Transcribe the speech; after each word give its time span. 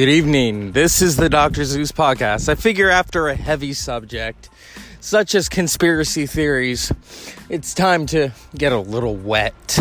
Good 0.00 0.08
evening. 0.08 0.72
This 0.72 1.02
is 1.02 1.16
the 1.16 1.28
Dr. 1.28 1.62
Zeus 1.62 1.92
podcast. 1.92 2.48
I 2.48 2.54
figure 2.54 2.88
after 2.88 3.28
a 3.28 3.34
heavy 3.34 3.74
subject, 3.74 4.48
such 5.00 5.34
as 5.34 5.50
conspiracy 5.50 6.24
theories, 6.24 6.90
it's 7.50 7.74
time 7.74 8.06
to 8.06 8.32
get 8.56 8.72
a 8.72 8.78
little 8.78 9.14
wet 9.14 9.78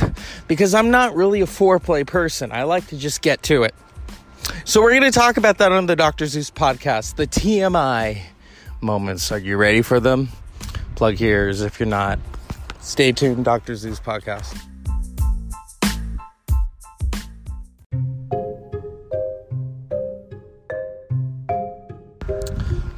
because 0.50 0.74
I'm 0.74 0.92
not 0.92 1.16
really 1.16 1.40
a 1.40 1.46
foreplay 1.46 2.06
person. 2.06 2.52
I 2.52 2.64
like 2.64 2.88
to 2.88 2.98
just 2.98 3.22
get 3.22 3.42
to 3.44 3.64
it. 3.64 3.74
So, 4.66 4.82
we're 4.82 4.90
going 4.90 5.10
to 5.10 5.18
talk 5.18 5.38
about 5.38 5.58
that 5.60 5.72
on 5.72 5.86
the 5.86 5.96
Dr. 5.96 6.26
Zeus 6.26 6.52
podcast 6.52 7.16
the 7.16 7.26
TMI 7.26 8.22
moments. 8.82 9.32
Are 9.32 9.40
you 9.40 9.56
ready 9.56 9.82
for 9.82 10.02
them? 10.02 10.28
Plug 10.96 11.22
ears 11.22 11.62
if 11.62 11.80
you're 11.80 11.88
not. 11.88 12.20
Stay 12.82 13.14
tuned, 13.14 13.46
Dr. 13.46 13.74
Zeus 13.78 14.02
podcast. 14.02 14.69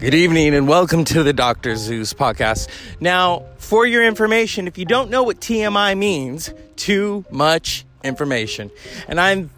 Good 0.02 0.16
evening 0.16 0.56
and 0.56 0.68
welcome 0.68 1.06
to 1.06 1.22
the 1.22 1.32
Dr. 1.32 1.76
Zeus 1.76 2.12
podcast. 2.12 2.70
Now, 3.00 3.44
for 3.60 3.86
your 3.86 4.04
information, 4.04 4.66
if 4.66 4.80
you 4.80 4.84
don't 4.84 5.12
know 5.12 5.22
what 5.22 5.40
TMI 5.40 5.96
means, 5.96 6.52
too 6.76 7.24
much 7.30 7.86
information. 8.04 8.72
And 9.08 9.22
I'm 9.22 9.52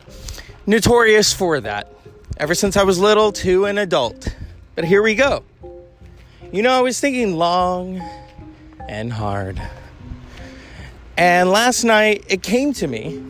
notorious 0.67 1.31
for 1.31 1.61
that 1.61 1.89
ever 2.35 2.55
since 2.55 2.75
I 2.75 2.83
was 2.83 2.99
little 2.99 3.31
to 3.31 3.63
an 3.63 3.77
adult. 3.77 4.35
But 4.75 4.83
here 4.83 5.01
we 5.01 5.15
go. 5.15 5.45
You 6.51 6.61
know, 6.61 6.73
I 6.73 6.81
was 6.81 6.99
thinking 6.99 7.37
long 7.37 8.01
and 8.85 9.13
hard. 9.13 9.61
And 11.15 11.51
last 11.51 11.85
night 11.85 12.25
it 12.27 12.43
came 12.43 12.73
to 12.73 12.87
me. 12.87 13.23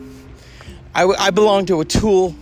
I, 0.92 1.04
I 1.04 1.30
belong 1.30 1.66
to 1.66 1.80
a 1.80 1.84
Tool 1.84 2.34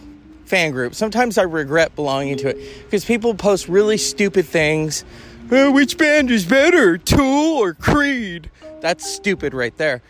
fan 0.52 0.70
group. 0.70 0.94
Sometimes 0.94 1.38
I 1.38 1.44
regret 1.44 1.96
belonging 1.96 2.36
to 2.36 2.48
it 2.50 2.84
because 2.84 3.06
people 3.06 3.34
post 3.34 3.68
really 3.68 3.96
stupid 3.96 4.44
things. 4.44 5.02
Oh, 5.50 5.72
which 5.72 5.96
band 5.96 6.30
is 6.30 6.44
better, 6.44 6.98
Tool 6.98 7.56
or 7.56 7.72
Creed? 7.72 8.50
That's 8.82 9.10
stupid 9.10 9.54
right 9.54 9.74
there. 9.78 10.02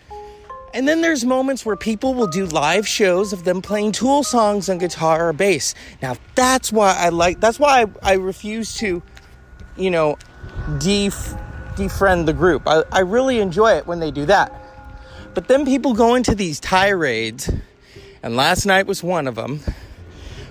And 0.75 0.89
then 0.89 1.01
there's 1.01 1.25
moments 1.25 1.65
where 1.65 1.77
people 1.77 2.15
will 2.15 2.27
do 2.27 2.47
live 2.47 2.89
shows 2.89 3.33
of 3.33 3.45
them 3.45 3.63
playing 3.63 3.93
Tool 3.93 4.25
songs 4.25 4.69
on 4.69 4.79
guitar 4.79 5.29
or 5.29 5.33
bass. 5.33 5.77
Now 6.03 6.17
that's 6.35 6.73
why 6.73 6.97
I 6.99 7.11
like. 7.11 7.39
That's 7.39 7.61
why 7.61 7.83
I, 7.83 7.87
I 8.03 8.13
refuse 8.15 8.75
to, 8.79 9.01
you 9.77 9.91
know, 9.93 10.19
def, 10.81 11.37
defriend 11.77 12.27
the 12.27 12.33
group. 12.33 12.65
I, 12.67 12.83
I 12.91 13.01
really 13.01 13.39
enjoy 13.39 13.75
it 13.75 13.87
when 13.87 14.01
they 14.01 14.11
do 14.11 14.27
that. 14.27 14.53
But 15.35 15.47
then 15.47 15.65
people 15.65 15.95
go 15.95 16.17
into 16.17 16.35
these 16.35 16.59
tirades, 16.59 17.49
and 18.25 18.35
last 18.35 18.67
night 18.67 18.89
was 18.89 19.05
one 19.05 19.29
of 19.29 19.37
them 19.37 19.61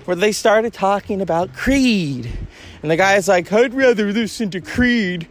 where 0.04 0.16
they 0.16 0.32
started 0.32 0.72
talking 0.72 1.20
about 1.20 1.54
Creed. 1.54 2.30
And 2.82 2.90
the 2.90 2.96
guy's 2.96 3.28
like, 3.28 3.52
I'd 3.52 3.74
rather 3.74 4.12
listen 4.12 4.50
to 4.50 4.60
Creed, 4.60 5.28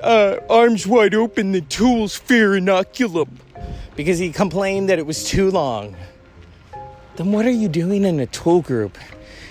uh, 0.00 0.36
arms 0.48 0.86
wide 0.86 1.14
open 1.14 1.52
than 1.52 1.66
Tool's 1.66 2.16
Fear 2.16 2.52
Inoculum. 2.52 3.28
Because 3.96 4.18
he 4.18 4.32
complained 4.32 4.88
that 4.88 4.98
it 4.98 5.06
was 5.06 5.24
too 5.24 5.50
long. 5.50 5.96
Then 7.16 7.32
what 7.32 7.46
are 7.46 7.50
you 7.50 7.68
doing 7.68 8.04
in 8.04 8.20
a 8.20 8.26
Tool 8.26 8.62
group? 8.62 8.96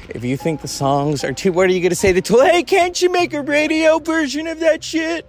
If 0.10 0.24
you 0.24 0.38
think 0.38 0.62
the 0.62 0.68
songs 0.68 1.24
are 1.24 1.34
too, 1.34 1.52
what 1.52 1.70
are 1.70 1.72
you 1.72 1.82
going 1.82 1.92
to 1.92 1.96
say 1.96 2.14
to 2.14 2.22
Tool? 2.22 2.42
Hey, 2.42 2.64
can't 2.64 3.00
you 3.02 3.12
make 3.12 3.34
a 3.34 3.42
radio 3.42 4.00
version 4.00 4.48
of 4.48 4.60
that 4.60 4.84
shit? 4.84 5.26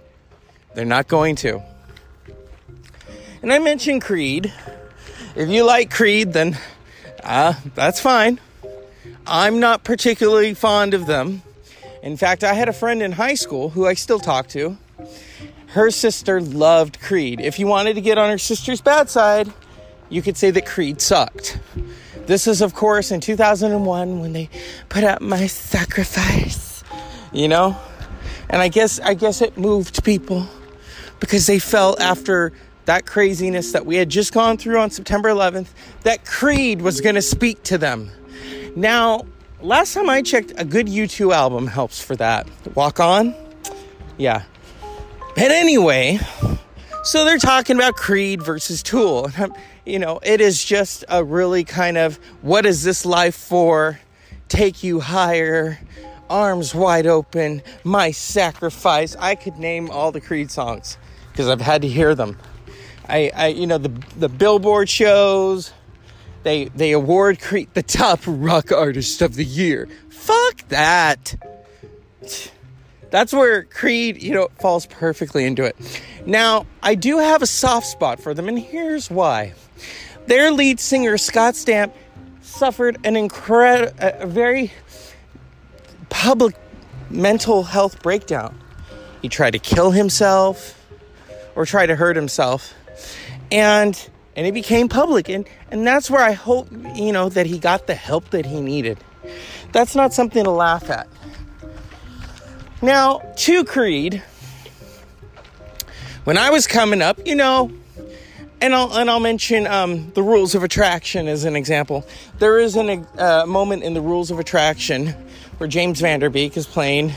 They're 0.73 0.85
not 0.85 1.07
going 1.07 1.35
to. 1.37 1.61
And 3.41 3.51
I 3.51 3.59
mentioned 3.59 4.01
Creed. 4.01 4.51
If 5.35 5.49
you 5.49 5.65
like 5.65 5.91
Creed, 5.91 6.33
then 6.33 6.57
uh, 7.23 7.53
that's 7.75 7.99
fine. 7.99 8.39
I'm 9.25 9.59
not 9.59 9.83
particularly 9.83 10.53
fond 10.53 10.93
of 10.93 11.05
them. 11.05 11.41
In 12.03 12.17
fact, 12.17 12.43
I 12.43 12.53
had 12.53 12.69
a 12.69 12.73
friend 12.73 13.01
in 13.01 13.11
high 13.11 13.35
school 13.35 13.69
who 13.69 13.85
I 13.85 13.93
still 13.93 14.19
talk 14.19 14.47
to. 14.49 14.77
Her 15.67 15.91
sister 15.91 16.41
loved 16.41 16.99
Creed. 16.99 17.39
If 17.39 17.59
you 17.59 17.67
wanted 17.67 17.93
to 17.93 18.01
get 18.01 18.17
on 18.17 18.29
her 18.29 18.37
sister's 18.37 18.81
bad 18.81 19.09
side, 19.09 19.51
you 20.09 20.21
could 20.21 20.35
say 20.35 20.51
that 20.51 20.65
Creed 20.65 20.99
sucked. 20.99 21.59
This 22.25 22.47
is, 22.47 22.61
of 22.61 22.73
course, 22.73 23.11
in 23.11 23.21
2001 23.21 24.19
when 24.19 24.33
they 24.33 24.49
put 24.89 25.03
out 25.03 25.21
my 25.21 25.47
sacrifice, 25.47 26.83
you 27.31 27.47
know? 27.47 27.77
And 28.49 28.61
I 28.61 28.67
guess 28.67 28.99
I 28.99 29.13
guess 29.13 29.41
it 29.41 29.57
moved 29.57 30.03
people 30.03 30.45
because 31.19 31.47
they 31.47 31.59
felt 31.59 32.01
after 32.01 32.51
that 32.85 33.05
craziness 33.05 33.71
that 33.71 33.85
we 33.85 33.95
had 33.95 34.09
just 34.09 34.33
gone 34.33 34.57
through 34.57 34.79
on 34.79 34.89
September 34.89 35.29
11th 35.29 35.67
that 36.03 36.25
Creed 36.25 36.81
was 36.81 36.99
going 36.99 37.15
to 37.15 37.21
speak 37.21 37.63
to 37.63 37.77
them. 37.77 38.11
Now, 38.75 39.25
last 39.61 39.93
time 39.93 40.09
I 40.09 40.21
checked, 40.21 40.53
a 40.57 40.65
good 40.65 40.87
U2 40.87 41.33
album 41.33 41.67
helps 41.67 42.01
for 42.01 42.15
that. 42.15 42.47
Walk 42.75 42.99
On? 42.99 43.35
Yeah. 44.17 44.43
But 45.35 45.51
anyway, 45.51 46.19
so 47.03 47.25
they're 47.25 47.37
talking 47.37 47.75
about 47.75 47.95
Creed 47.95 48.41
versus 48.41 48.81
Tool. 48.83 49.29
You 49.85 49.99
know, 49.99 50.19
it 50.21 50.41
is 50.41 50.63
just 50.63 51.03
a 51.09 51.23
really 51.23 51.63
kind 51.63 51.97
of 51.97 52.17
what 52.41 52.65
is 52.65 52.83
this 52.83 53.05
life 53.05 53.35
for? 53.35 53.99
Take 54.47 54.83
you 54.83 54.99
higher, 54.99 55.79
arms 56.29 56.75
wide 56.75 57.07
open, 57.07 57.63
my 57.83 58.11
sacrifice. 58.11 59.15
I 59.17 59.35
could 59.35 59.57
name 59.57 59.89
all 59.89 60.11
the 60.11 60.21
Creed 60.21 60.51
songs 60.51 60.97
because 61.31 61.49
I've 61.49 61.61
had 61.61 61.81
to 61.81 61.87
hear 61.87 62.13
them. 62.13 62.37
I, 63.09 63.31
I, 63.35 63.47
you 63.47 63.67
know, 63.67 63.77
the 63.77 63.91
the 64.17 64.29
Billboard 64.29 64.87
shows, 64.87 65.73
they 66.43 66.65
they 66.65 66.91
award 66.91 67.39
Creed 67.39 67.69
the 67.73 67.83
top 67.83 68.21
rock 68.25 68.71
artist 68.71 69.21
of 69.21 69.35
the 69.35 69.45
year. 69.45 69.87
Fuck 70.09 70.67
that. 70.69 71.35
That's 73.09 73.33
where 73.33 73.63
Creed, 73.63 74.21
you 74.21 74.33
know, 74.33 74.47
falls 74.59 74.85
perfectly 74.85 75.45
into 75.45 75.63
it. 75.63 75.75
Now, 76.25 76.65
I 76.81 76.95
do 76.95 77.17
have 77.17 77.41
a 77.41 77.47
soft 77.47 77.87
spot 77.87 78.21
for 78.21 78.33
them, 78.33 78.47
and 78.47 78.57
here's 78.57 79.11
why. 79.11 79.53
Their 80.27 80.51
lead 80.51 80.79
singer, 80.79 81.17
Scott 81.17 81.55
Stapp, 81.55 81.91
suffered 82.41 82.97
an 83.03 83.17
incredible, 83.17 83.93
a 83.99 84.27
very 84.27 84.71
public 86.09 86.55
mental 87.09 87.63
health 87.63 88.01
breakdown. 88.01 88.57
He 89.21 89.29
tried 89.29 89.51
to 89.51 89.59
kill 89.59 89.91
himself 89.91 90.77
or 91.55 91.65
try 91.65 91.85
to 91.85 91.95
hurt 91.95 92.15
himself. 92.15 92.73
And 93.51 94.09
and 94.35 94.47
it 94.47 94.53
became 94.53 94.87
public 94.87 95.29
and 95.29 95.47
and 95.69 95.85
that's 95.85 96.09
where 96.09 96.21
i 96.21 96.31
hope 96.31 96.67
you 96.95 97.11
know 97.11 97.29
that 97.29 97.45
he 97.45 97.59
got 97.59 97.87
the 97.87 97.95
help 97.95 98.29
that 98.29 98.45
he 98.45 98.61
needed. 98.61 98.97
That's 99.71 99.95
not 99.95 100.13
something 100.13 100.43
to 100.43 100.51
laugh 100.51 100.89
at. 100.89 101.07
Now 102.81 103.21
to 103.37 103.63
creed 103.63 104.21
when 106.23 106.37
i 106.37 106.49
was 106.49 106.67
coming 106.67 107.01
up 107.01 107.19
you 107.25 107.35
know 107.35 107.71
and 108.61 108.75
I'll, 108.75 108.95
and 108.95 109.09
I'll 109.09 109.19
mention 109.19 109.65
um, 109.65 110.11
the 110.11 110.21
rules 110.21 110.53
of 110.53 110.63
attraction 110.63 111.27
as 111.27 111.45
an 111.45 111.55
example. 111.55 112.05
There 112.37 112.59
is 112.59 112.75
a 112.75 113.03
uh, 113.17 113.45
moment 113.47 113.81
in 113.81 113.95
the 113.95 114.01
rules 114.01 114.29
of 114.29 114.37
attraction 114.37 115.07
where 115.57 115.67
James 115.67 115.99
Van 115.99 116.19
Der 116.19 116.29
Beek 116.29 116.55
is 116.55 116.67
playing 116.67 117.11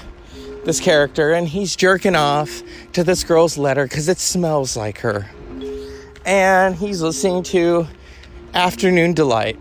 this 0.64 0.80
character 0.80 1.32
and 1.32 1.46
he's 1.46 1.76
jerking 1.76 2.16
off 2.16 2.62
to 2.94 3.04
this 3.04 3.24
girl's 3.24 3.58
letter 3.58 3.84
because 3.84 4.08
it 4.08 4.18
smells 4.18 4.74
like 4.74 5.00
her 5.00 5.28
and 6.24 6.74
he's 6.74 7.02
listening 7.02 7.42
to 7.44 7.86
Afternoon 8.54 9.14
Delight. 9.14 9.58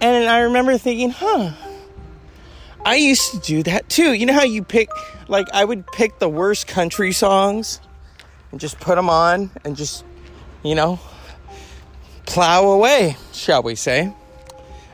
And 0.00 0.28
I 0.28 0.40
remember 0.40 0.76
thinking, 0.78 1.10
huh, 1.10 1.52
I 2.84 2.96
used 2.96 3.32
to 3.32 3.38
do 3.40 3.62
that 3.64 3.88
too. 3.88 4.12
You 4.12 4.26
know 4.26 4.34
how 4.34 4.44
you 4.44 4.62
pick, 4.62 4.88
like, 5.28 5.46
I 5.52 5.64
would 5.64 5.86
pick 5.88 6.18
the 6.18 6.28
worst 6.28 6.66
country 6.66 7.12
songs 7.12 7.80
and 8.52 8.60
just 8.60 8.78
put 8.78 8.96
them 8.96 9.08
on 9.08 9.50
and 9.64 9.76
just, 9.76 10.04
you 10.62 10.74
know, 10.74 11.00
plow 12.26 12.64
away, 12.70 13.16
shall 13.32 13.62
we 13.62 13.74
say. 13.74 14.12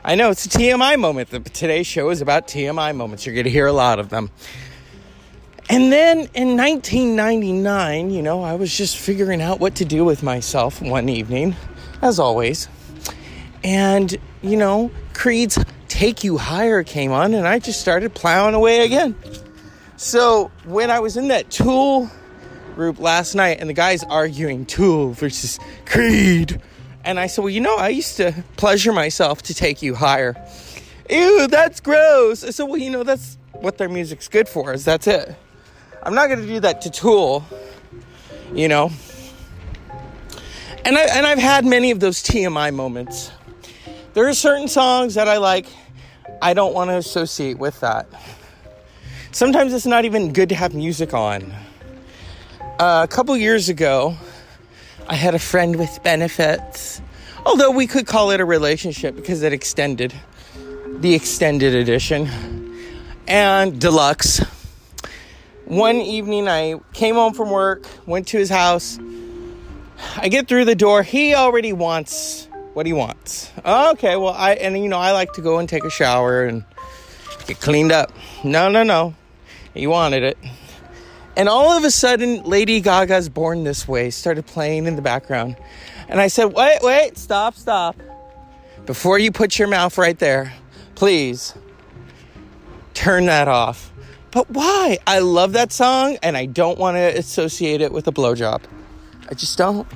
I 0.05 0.15
know 0.15 0.31
it's 0.31 0.45
a 0.45 0.49
TMI 0.49 0.99
moment. 0.99 1.29
The, 1.29 1.39
today's 1.39 1.87
show 1.87 2.09
is 2.09 2.21
about 2.21 2.47
TMI 2.47 2.95
moments. 2.95 3.25
You're 3.25 3.35
going 3.35 3.45
to 3.45 3.51
hear 3.51 3.67
a 3.67 3.73
lot 3.73 3.99
of 3.99 4.09
them. 4.09 4.31
And 5.69 5.91
then 5.91 6.29
in 6.33 6.57
1999, 6.57 8.11
you 8.11 8.21
know, 8.21 8.43
I 8.43 8.55
was 8.55 8.75
just 8.75 8.97
figuring 8.97 9.41
out 9.41 9.59
what 9.59 9.75
to 9.75 9.85
do 9.85 10.03
with 10.03 10.21
myself 10.21 10.81
one 10.81 11.07
evening, 11.07 11.55
as 12.01 12.19
always. 12.19 12.67
And, 13.63 14.15
you 14.41 14.57
know, 14.57 14.91
Creed's 15.13 15.57
Take 15.87 16.23
You 16.23 16.37
Higher 16.37 16.83
came 16.83 17.11
on, 17.11 17.33
and 17.33 17.47
I 17.47 17.59
just 17.59 17.79
started 17.79 18.13
plowing 18.13 18.55
away 18.55 18.83
again. 18.83 19.15
So 19.95 20.51
when 20.65 20.91
I 20.91 20.99
was 20.99 21.15
in 21.15 21.29
that 21.29 21.49
Tool 21.49 22.09
group 22.75 22.99
last 22.99 23.35
night, 23.35 23.59
and 23.61 23.69
the 23.69 23.73
guys 23.73 24.03
arguing 24.03 24.65
Tool 24.65 25.13
versus 25.13 25.59
Creed, 25.85 26.61
and 27.05 27.19
I 27.19 27.27
said, 27.27 27.43
Well, 27.43 27.51
you 27.51 27.61
know, 27.61 27.77
I 27.77 27.89
used 27.89 28.17
to 28.17 28.43
pleasure 28.57 28.91
myself 28.91 29.43
to 29.43 29.53
take 29.53 29.81
you 29.81 29.95
higher. 29.95 30.35
Ew, 31.09 31.47
that's 31.47 31.79
gross. 31.79 32.43
I 32.43 32.49
said, 32.49 32.63
Well, 32.63 32.77
you 32.77 32.89
know, 32.89 33.03
that's 33.03 33.37
what 33.53 33.77
their 33.77 33.89
music's 33.89 34.27
good 34.27 34.49
for, 34.49 34.73
is 34.73 34.83
that's 34.83 35.07
it. 35.07 35.35
I'm 36.05 36.15
not 36.15 36.27
going 36.27 36.41
to 36.41 36.47
do 36.47 36.59
that 36.59 36.81
to 36.81 36.91
Tool, 36.91 37.45
you 38.53 38.67
know. 38.67 38.91
And 40.83 40.97
I 40.97 41.01
and 41.03 41.25
I've 41.25 41.39
had 41.39 41.65
many 41.65 41.91
of 41.91 42.01
those 42.01 42.21
TMI 42.21 42.73
moments. 42.73 43.31
There 44.13 44.27
are 44.27 44.33
certain 44.33 44.67
songs 44.67 45.15
that 45.15 45.29
I 45.29 45.37
like. 45.37 45.65
I 46.41 46.53
don't 46.53 46.73
want 46.73 46.89
to 46.89 46.97
associate 46.97 47.57
with 47.57 47.79
that. 47.79 48.05
Sometimes 49.31 49.73
it's 49.73 49.85
not 49.85 50.03
even 50.03 50.33
good 50.33 50.49
to 50.49 50.55
have 50.55 50.73
music 50.73 51.13
on. 51.13 51.53
Uh, 52.79 53.01
a 53.03 53.07
couple 53.07 53.35
years 53.37 53.69
ago, 53.69 54.17
I 55.07 55.15
had 55.15 55.35
a 55.35 55.39
friend 55.39 55.77
with 55.77 56.03
benefits, 56.03 57.01
although 57.45 57.71
we 57.71 57.87
could 57.87 58.07
call 58.07 58.31
it 58.31 58.41
a 58.41 58.45
relationship 58.45 59.15
because 59.15 59.41
it 59.41 59.53
extended 59.53 60.13
the 60.99 61.13
extended 61.13 61.73
edition 61.73 62.27
and 63.25 63.79
deluxe. 63.79 64.41
One 65.65 65.95
evening, 65.97 66.47
I 66.47 66.79
came 66.93 67.15
home 67.15 67.33
from 67.33 67.49
work, 67.49 67.87
went 68.05 68.27
to 68.29 68.37
his 68.37 68.49
house. 68.49 68.99
I 70.17 70.27
get 70.27 70.47
through 70.47 70.65
the 70.65 70.75
door. 70.75 71.03
He 71.03 71.33
already 71.33 71.71
wants 71.71 72.47
what 72.73 72.85
he 72.85 72.93
wants. 72.93 73.51
Okay, 73.65 74.15
well, 74.15 74.33
I 74.33 74.53
and 74.53 74.77
you 74.77 74.89
know 74.89 74.97
I 74.97 75.11
like 75.11 75.33
to 75.33 75.41
go 75.41 75.59
and 75.59 75.69
take 75.69 75.85
a 75.85 75.89
shower 75.89 76.43
and 76.43 76.65
get 77.47 77.61
cleaned 77.61 77.91
up. 77.91 78.11
No, 78.43 78.69
no, 78.69 78.83
no. 78.83 79.15
He 79.73 79.87
wanted 79.87 80.23
it. 80.23 80.37
And 81.35 81.49
all 81.49 81.71
of 81.71 81.83
a 81.83 81.91
sudden, 81.91 82.43
Lady 82.43 82.79
Gaga's 82.81 83.29
Born 83.29 83.63
This 83.63 83.87
Way 83.87 84.11
started 84.11 84.45
playing 84.45 84.85
in 84.85 84.95
the 84.95 85.01
background. 85.01 85.55
And 86.07 86.19
I 86.19 86.27
said, 86.27 86.53
Wait, 86.53 86.79
wait, 86.81 87.17
stop, 87.17 87.55
stop. 87.55 87.95
Before 88.85 89.17
you 89.17 89.31
put 89.31 89.57
your 89.57 89.67
mouth 89.67 89.97
right 89.97 90.19
there, 90.19 90.53
please 90.95 91.55
turn 92.93 93.25
that 93.27 93.47
off. 93.47 93.92
But 94.33 94.49
why? 94.49 94.97
I 95.05 95.19
love 95.19 95.53
that 95.53 95.71
song 95.71 96.17
and 96.23 96.35
I 96.35 96.47
don't 96.47 96.79
want 96.79 96.97
to 96.97 97.17
associate 97.17 97.81
it 97.81 97.91
with 97.91 98.07
a 98.07 98.11
blowjob. 98.11 98.63
I 99.29 99.35
just 99.35 99.57
don't. 99.57 99.87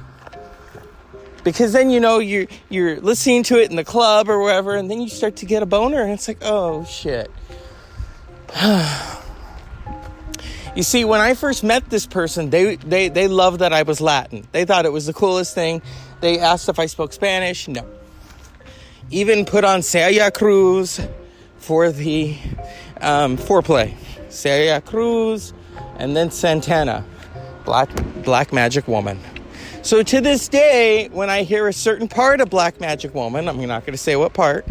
Because 1.44 1.74
then 1.74 1.90
you 1.90 2.00
know 2.00 2.20
you're 2.20 2.48
you're 2.70 3.00
listening 3.00 3.44
to 3.44 3.60
it 3.60 3.70
in 3.70 3.78
the 3.78 3.84
club 3.84 4.30
or 4.30 4.42
wherever, 4.42 4.76
and 4.76 4.92
then 4.92 5.02
you 5.02 5.10
start 5.10 5.38
to 5.38 5.46
get 5.46 5.64
a 5.64 5.66
boner, 5.66 6.02
and 6.02 6.12
it's 6.12 6.28
like, 6.28 6.40
oh 6.42 6.86
shit. 6.86 7.32
You 10.76 10.84
see, 10.84 11.06
when 11.06 11.20
I 11.20 11.34
first 11.34 11.64
met 11.64 11.90
this 11.90 12.06
person, 12.06 12.52
they, 12.52 12.76
they, 12.76 13.10
they 13.10 13.28
loved 13.28 13.62
that 13.62 13.74
I 13.74 13.82
was 13.82 14.00
Latin. 14.00 14.48
They 14.52 14.64
thought 14.64 14.86
it 14.86 14.92
was 14.92 15.08
the 15.08 15.14
coolest 15.14 15.56
thing. 15.56 15.82
They 16.22 16.38
asked 16.38 16.70
if 16.70 16.78
I 16.78 16.86
spoke 16.86 17.14
Spanish. 17.14 17.68
No. 17.68 17.84
Even 19.10 19.44
put 19.44 19.64
on 19.64 19.82
Celia 19.82 20.30
Cruz 20.30 21.02
for 21.58 21.92
the 21.92 22.38
um, 23.02 23.38
foreplay. 23.38 23.96
Celia 24.30 24.82
Cruz 24.82 25.54
and 25.98 26.16
then 26.16 26.32
Santana, 26.32 27.04
Black, 27.66 27.90
Black 28.24 28.54
Magic 28.54 28.88
Woman. 28.88 29.20
So 29.82 30.04
to 30.04 30.22
this 30.22 30.48
day, 30.48 31.08
when 31.14 31.30
I 31.30 31.44
hear 31.44 31.68
a 31.68 31.74
certain 31.74 32.08
part 32.08 32.42
of 32.42 32.50
Black 32.50 32.80
Magic 32.80 33.14
Woman, 33.14 33.48
I'm 33.48 33.58
not 33.66 33.86
going 33.86 33.94
to 33.94 33.98
say 33.98 34.16
what 34.16 34.34
part, 34.34 34.66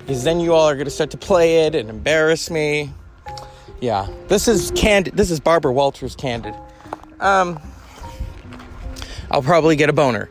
because 0.00 0.24
then 0.24 0.40
you 0.40 0.54
all 0.54 0.68
are 0.68 0.74
going 0.74 0.86
to 0.86 0.90
start 0.90 1.10
to 1.10 1.16
play 1.16 1.66
it 1.66 1.74
and 1.74 1.88
embarrass 1.88 2.50
me. 2.50 2.92
Yeah, 3.80 4.08
this 4.28 4.48
is 4.48 4.72
candid. 4.74 5.16
This 5.16 5.30
is 5.30 5.38
Barbara 5.38 5.72
Walters 5.72 6.16
candid. 6.16 6.54
Um, 7.20 7.60
I'll 9.30 9.42
probably 9.42 9.76
get 9.76 9.88
a 9.88 9.92
boner. 9.92 10.30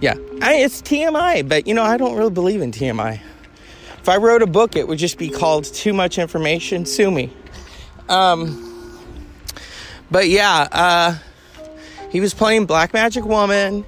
Yeah, 0.00 0.14
I, 0.42 0.56
it's 0.56 0.82
TMI, 0.82 1.48
but 1.48 1.66
you 1.66 1.74
know 1.74 1.82
I 1.82 1.96
don't 1.96 2.16
really 2.16 2.30
believe 2.30 2.60
in 2.60 2.72
TMI. 2.72 3.20
If 3.98 4.08
I 4.08 4.16
wrote 4.16 4.42
a 4.42 4.46
book, 4.46 4.76
it 4.76 4.86
would 4.88 4.98
just 4.98 5.18
be 5.18 5.28
called 5.28 5.64
"Too 5.64 5.92
Much 5.92 6.18
Information." 6.18 6.86
Sue 6.86 7.10
me. 7.10 7.32
Um, 8.08 9.00
but 10.10 10.28
yeah, 10.28 10.68
uh, 10.70 11.18
he 12.10 12.20
was 12.20 12.34
playing 12.34 12.66
Black 12.66 12.92
Magic 12.92 13.24
Woman, 13.24 13.84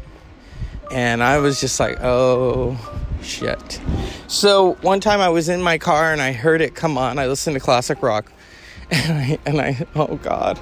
and 0.90 1.22
I 1.22 1.38
was 1.38 1.60
just 1.60 1.78
like, 1.78 1.98
oh 2.02 2.76
shit. 3.22 3.80
So 4.26 4.74
one 4.82 5.00
time 5.00 5.20
I 5.20 5.28
was 5.28 5.48
in 5.48 5.62
my 5.62 5.78
car 5.78 6.12
and 6.12 6.20
I 6.20 6.32
heard 6.32 6.60
it 6.60 6.74
come 6.74 6.98
on. 6.98 7.18
I 7.18 7.26
listened 7.26 7.54
to 7.54 7.60
classic 7.60 8.02
rock 8.02 8.30
and 8.90 9.12
I, 9.18 9.38
and 9.46 9.60
I, 9.60 9.86
oh 9.94 10.16
God, 10.16 10.58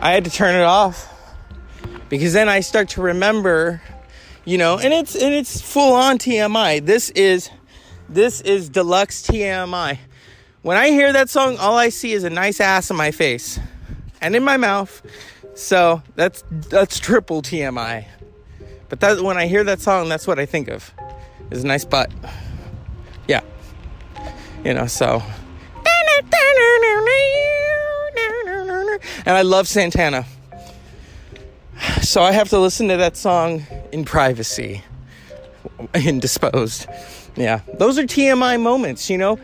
I 0.00 0.12
had 0.12 0.24
to 0.24 0.30
turn 0.30 0.54
it 0.54 0.62
off 0.64 1.10
because 2.08 2.32
then 2.32 2.48
I 2.48 2.60
start 2.60 2.90
to 2.90 3.02
remember, 3.02 3.82
you 4.44 4.58
know, 4.58 4.78
and 4.78 4.92
it's, 4.92 5.14
and 5.14 5.34
it's 5.34 5.60
full 5.60 5.94
on 5.94 6.18
TMI. 6.18 6.84
This 6.84 7.10
is, 7.10 7.50
this 8.08 8.40
is 8.42 8.68
deluxe 8.68 9.22
TMI. 9.22 9.98
When 10.64 10.78
I 10.78 10.88
hear 10.88 11.12
that 11.12 11.28
song, 11.28 11.58
all 11.58 11.76
I 11.76 11.90
see 11.90 12.12
is 12.12 12.24
a 12.24 12.30
nice 12.30 12.58
ass 12.58 12.90
in 12.90 12.96
my 12.96 13.10
face 13.10 13.60
and 14.22 14.34
in 14.34 14.42
my 14.42 14.56
mouth. 14.56 15.02
So 15.54 16.02
that's, 16.16 16.42
that's 16.50 16.98
triple 16.98 17.42
TMI. 17.42 18.06
But 18.88 19.00
that, 19.00 19.20
when 19.20 19.36
I 19.36 19.46
hear 19.46 19.62
that 19.64 19.82
song, 19.82 20.08
that's 20.08 20.26
what 20.26 20.38
I 20.38 20.46
think 20.46 20.68
of 20.68 20.90
is 21.50 21.64
a 21.64 21.66
nice 21.66 21.84
butt. 21.84 22.10
Yeah. 23.28 23.42
You 24.64 24.72
know, 24.72 24.86
so 24.86 25.22
and 29.26 29.36
I 29.36 29.42
love 29.42 29.68
Santana. 29.68 30.24
So 32.00 32.22
I 32.22 32.32
have 32.32 32.48
to 32.48 32.58
listen 32.58 32.88
to 32.88 32.96
that 32.96 33.18
song 33.18 33.66
in 33.92 34.06
privacy, 34.06 34.82
indisposed. 35.94 36.86
Yeah, 37.36 37.60
those 37.78 37.98
are 37.98 38.04
TMI 38.04 38.60
moments, 38.60 39.10
you 39.10 39.18
know. 39.18 39.38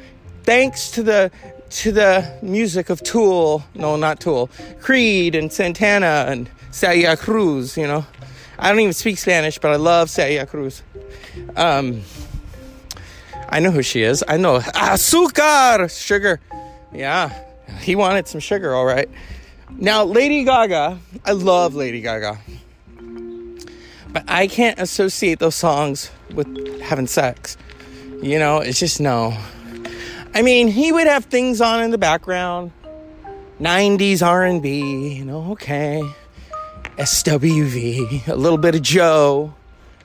Thanks 0.44 0.90
to 0.92 1.02
the 1.02 1.30
to 1.70 1.92
the 1.92 2.38
music 2.42 2.90
of 2.90 3.02
Tool, 3.02 3.64
no, 3.74 3.96
not 3.96 4.20
Tool, 4.20 4.50
Creed 4.80 5.34
and 5.34 5.52
Santana 5.52 6.26
and 6.28 6.50
Celia 6.72 7.16
Cruz. 7.16 7.76
You 7.76 7.86
know, 7.86 8.06
I 8.58 8.70
don't 8.70 8.80
even 8.80 8.92
speak 8.92 9.18
Spanish, 9.18 9.58
but 9.58 9.70
I 9.70 9.76
love 9.76 10.10
Celia 10.10 10.46
Cruz. 10.46 10.82
Um, 11.56 12.02
I 13.48 13.60
know 13.60 13.70
who 13.70 13.82
she 13.82 14.02
is. 14.02 14.24
I 14.26 14.36
know 14.36 14.58
azúcar, 14.58 15.88
sugar. 15.90 16.40
Yeah, 16.92 17.30
he 17.80 17.94
wanted 17.94 18.26
some 18.26 18.40
sugar, 18.40 18.74
all 18.74 18.86
right. 18.86 19.08
Now, 19.78 20.04
Lady 20.04 20.44
Gaga, 20.44 20.98
I 21.24 21.32
love 21.32 21.74
Lady 21.74 22.00
Gaga. 22.00 22.38
But 24.12 24.24
I 24.26 24.48
can't 24.48 24.78
associate 24.80 25.38
those 25.38 25.54
songs 25.54 26.10
with 26.34 26.80
having 26.80 27.06
sex. 27.06 27.56
You 28.22 28.38
know, 28.38 28.58
it's 28.58 28.80
just 28.80 29.00
no. 29.00 29.36
I 30.34 30.42
mean, 30.42 30.68
he 30.68 30.92
would 30.92 31.06
have 31.06 31.24
things 31.26 31.60
on 31.60 31.82
in 31.82 31.90
the 31.90 31.98
background. 31.98 32.72
90s 33.60 34.26
R&B, 34.26 35.14
you 35.16 35.24
know, 35.24 35.52
okay. 35.52 36.02
SWV, 36.96 38.28
a 38.28 38.36
little 38.36 38.58
bit 38.58 38.74
of 38.74 38.82
Joe. 38.82 39.54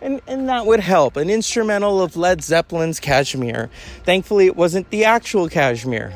And, 0.01 0.21
and 0.27 0.49
that 0.49 0.65
would 0.65 0.81
help. 0.81 1.15
An 1.15 1.29
instrumental 1.29 2.01
of 2.01 2.17
Led 2.17 2.43
Zeppelin's 2.43 2.99
Kashmir. 2.99 3.69
Thankfully, 4.03 4.45
it 4.45 4.55
wasn't 4.55 4.89
the 4.89 5.05
actual 5.05 5.47
Kashmir. 5.47 6.13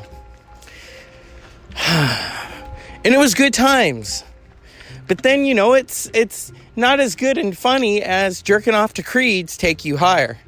and 1.86 3.14
it 3.14 3.18
was 3.18 3.34
good 3.34 3.54
times. 3.54 4.24
But 5.08 5.22
then, 5.22 5.44
you 5.44 5.54
know, 5.54 5.72
it's 5.72 6.08
it's 6.14 6.52
not 6.76 7.00
as 7.00 7.16
good 7.16 7.36
and 7.36 7.56
funny 7.56 8.00
as 8.02 8.42
jerking 8.42 8.74
off 8.74 8.94
to 8.94 9.02
Creed's 9.02 9.56
Take 9.56 9.84
You 9.84 9.96
Higher. 9.96 10.38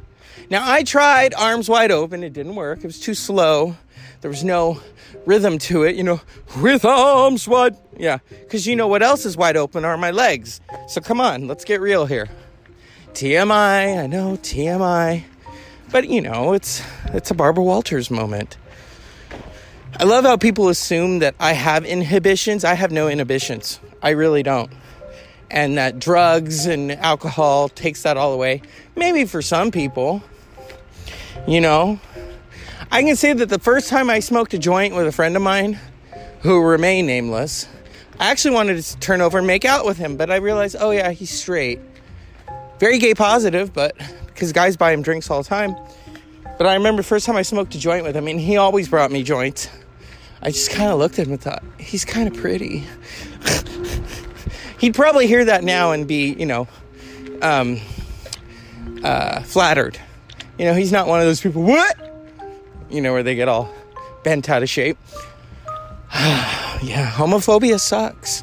Now, 0.52 0.70
I 0.70 0.82
tried 0.82 1.32
Arms 1.32 1.66
Wide 1.66 1.90
Open, 1.90 2.22
it 2.22 2.34
didn't 2.34 2.56
work. 2.56 2.80
It 2.80 2.86
was 2.86 3.00
too 3.00 3.14
slow. 3.14 3.74
There 4.20 4.30
was 4.30 4.44
no 4.44 4.82
rhythm 5.24 5.56
to 5.60 5.84
it, 5.84 5.96
you 5.96 6.02
know, 6.02 6.20
with 6.60 6.84
arms 6.84 7.48
wide. 7.48 7.74
Yeah, 7.96 8.18
because 8.28 8.66
you 8.66 8.76
know 8.76 8.86
what 8.86 9.02
else 9.02 9.24
is 9.24 9.34
wide 9.34 9.56
open 9.56 9.86
are 9.86 9.96
my 9.96 10.10
legs. 10.10 10.60
So 10.88 11.00
come 11.00 11.22
on, 11.22 11.48
let's 11.48 11.64
get 11.64 11.80
real 11.80 12.04
here. 12.04 12.28
TMI, 13.14 14.02
I 14.02 14.06
know, 14.06 14.36
TMI. 14.42 15.24
But 15.90 16.10
you 16.10 16.20
know, 16.20 16.52
it's 16.52 16.82
it's 17.06 17.30
a 17.30 17.34
Barbara 17.34 17.64
Walters 17.64 18.10
moment. 18.10 18.58
I 19.98 20.04
love 20.04 20.26
how 20.26 20.36
people 20.36 20.68
assume 20.68 21.20
that 21.20 21.34
I 21.40 21.54
have 21.54 21.86
inhibitions. 21.86 22.62
I 22.62 22.74
have 22.74 22.92
no 22.92 23.08
inhibitions. 23.08 23.80
I 24.02 24.10
really 24.10 24.42
don't. 24.42 24.70
And 25.50 25.78
that 25.78 25.98
drugs 25.98 26.66
and 26.66 26.92
alcohol 26.92 27.70
takes 27.70 28.02
that 28.02 28.18
all 28.18 28.34
away. 28.34 28.60
Maybe 28.94 29.24
for 29.24 29.40
some 29.40 29.70
people. 29.70 30.22
You 31.46 31.60
know, 31.60 31.98
I 32.90 33.02
can 33.02 33.16
say 33.16 33.32
that 33.32 33.48
the 33.48 33.58
first 33.58 33.88
time 33.88 34.10
I 34.10 34.20
smoked 34.20 34.54
a 34.54 34.58
joint 34.58 34.94
with 34.94 35.08
a 35.08 35.12
friend 35.12 35.34
of 35.34 35.42
mine 35.42 35.78
who 36.42 36.62
remained 36.62 37.08
nameless, 37.08 37.66
I 38.20 38.30
actually 38.30 38.54
wanted 38.54 38.80
to 38.80 38.98
turn 38.98 39.20
over 39.20 39.38
and 39.38 39.46
make 39.46 39.64
out 39.64 39.84
with 39.84 39.98
him, 39.98 40.16
but 40.16 40.30
I 40.30 40.36
realized, 40.36 40.76
oh 40.78 40.92
yeah, 40.92 41.10
he's 41.10 41.30
straight. 41.30 41.80
Very 42.78 42.98
gay 42.98 43.14
positive, 43.14 43.72
but 43.72 43.96
because 44.26 44.52
guys 44.52 44.76
buy 44.76 44.92
him 44.92 45.02
drinks 45.02 45.30
all 45.30 45.42
the 45.42 45.48
time. 45.48 45.74
But 46.58 46.68
I 46.68 46.74
remember 46.74 47.02
first 47.02 47.26
time 47.26 47.36
I 47.36 47.42
smoked 47.42 47.74
a 47.74 47.78
joint 47.78 48.04
with 48.04 48.14
him, 48.14 48.28
and 48.28 48.38
he 48.38 48.56
always 48.56 48.88
brought 48.88 49.10
me 49.10 49.24
joints. 49.24 49.68
I 50.42 50.50
just 50.50 50.70
kind 50.70 50.92
of 50.92 50.98
looked 50.98 51.18
at 51.18 51.26
him 51.26 51.32
and 51.32 51.40
thought, 51.40 51.64
he's 51.78 52.04
kind 52.04 52.28
of 52.28 52.40
pretty. 52.40 52.86
He'd 54.78 54.94
probably 54.94 55.26
hear 55.26 55.44
that 55.44 55.64
now 55.64 55.90
and 55.90 56.06
be, 56.06 56.34
you 56.34 56.46
know, 56.46 56.68
um, 57.40 57.80
uh, 59.02 59.42
flattered. 59.42 59.98
You 60.58 60.66
know, 60.66 60.74
he's 60.74 60.92
not 60.92 61.06
one 61.06 61.20
of 61.20 61.26
those 61.26 61.40
people, 61.40 61.62
what? 61.62 61.96
You 62.90 63.00
know, 63.00 63.12
where 63.12 63.22
they 63.22 63.34
get 63.34 63.48
all 63.48 63.72
bent 64.22 64.48
out 64.50 64.62
of 64.62 64.68
shape. 64.68 64.98
yeah, 66.14 67.10
homophobia 67.10 67.80
sucks. 67.80 68.42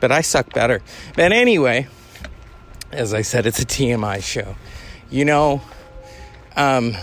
But 0.00 0.12
I 0.12 0.20
suck 0.20 0.52
better. 0.52 0.82
But 1.16 1.32
anyway, 1.32 1.88
as 2.92 3.14
I 3.14 3.22
said, 3.22 3.46
it's 3.46 3.58
a 3.58 3.64
TMI 3.64 4.22
show. 4.22 4.54
You 5.10 5.24
know, 5.24 5.62
um, 6.56 6.94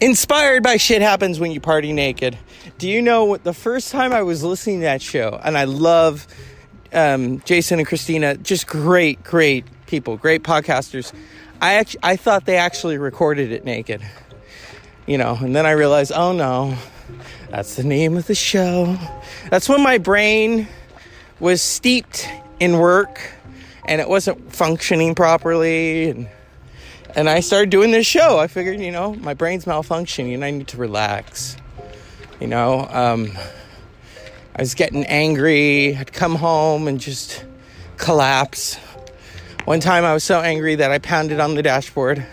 inspired 0.00 0.62
by 0.62 0.76
shit 0.76 1.00
happens 1.02 1.38
when 1.38 1.52
you 1.52 1.60
party 1.60 1.92
naked. 1.92 2.36
Do 2.78 2.88
you 2.88 3.00
know 3.00 3.24
what 3.24 3.44
the 3.44 3.54
first 3.54 3.92
time 3.92 4.12
I 4.12 4.22
was 4.22 4.42
listening 4.42 4.80
to 4.80 4.84
that 4.86 5.00
show, 5.00 5.40
and 5.42 5.56
I 5.56 5.64
love 5.64 6.26
um, 6.92 7.40
Jason 7.44 7.78
and 7.78 7.86
Christina, 7.86 8.36
just 8.36 8.66
great, 8.66 9.22
great 9.22 9.64
people, 9.86 10.16
great 10.16 10.42
podcasters. 10.42 11.12
I 11.66 11.84
I 12.02 12.16
thought 12.16 12.44
they 12.46 12.56
actually 12.56 12.98
recorded 12.98 13.52
it 13.52 13.64
naked, 13.64 14.02
you 15.06 15.18
know, 15.18 15.36
and 15.40 15.54
then 15.54 15.66
I 15.66 15.72
realized, 15.72 16.12
oh 16.14 16.32
no, 16.32 16.76
that's 17.50 17.76
the 17.76 17.84
name 17.84 18.16
of 18.16 18.26
the 18.26 18.34
show. 18.34 18.96
That's 19.50 19.68
when 19.68 19.82
my 19.82 19.98
brain 19.98 20.68
was 21.40 21.62
steeped 21.62 22.28
in 22.60 22.78
work 22.78 23.20
and 23.86 24.00
it 24.00 24.08
wasn't 24.08 24.52
functioning 24.52 25.14
properly 25.14 26.10
and 26.10 26.28
and 27.14 27.30
I 27.30 27.40
started 27.40 27.70
doing 27.70 27.92
this 27.92 28.06
show. 28.06 28.38
I 28.38 28.46
figured, 28.46 28.78
you 28.78 28.92
know, 28.92 29.14
my 29.14 29.32
brain's 29.32 29.64
malfunctioning 29.64 30.34
and 30.34 30.44
I 30.44 30.50
need 30.50 30.68
to 30.68 30.76
relax. 30.76 31.56
You 32.40 32.46
know, 32.46 32.86
um, 32.90 33.32
I 34.54 34.60
was 34.60 34.74
getting 34.74 35.06
angry. 35.06 35.96
I'd 35.96 36.12
come 36.12 36.34
home 36.34 36.88
and 36.88 37.00
just 37.00 37.42
collapse. 37.96 38.76
One 39.66 39.80
time 39.80 40.04
I 40.04 40.14
was 40.14 40.22
so 40.22 40.40
angry 40.40 40.76
that 40.76 40.92
I 40.92 40.98
pounded 40.98 41.40
on 41.40 41.56
the 41.56 41.62
dashboard, 41.62 42.24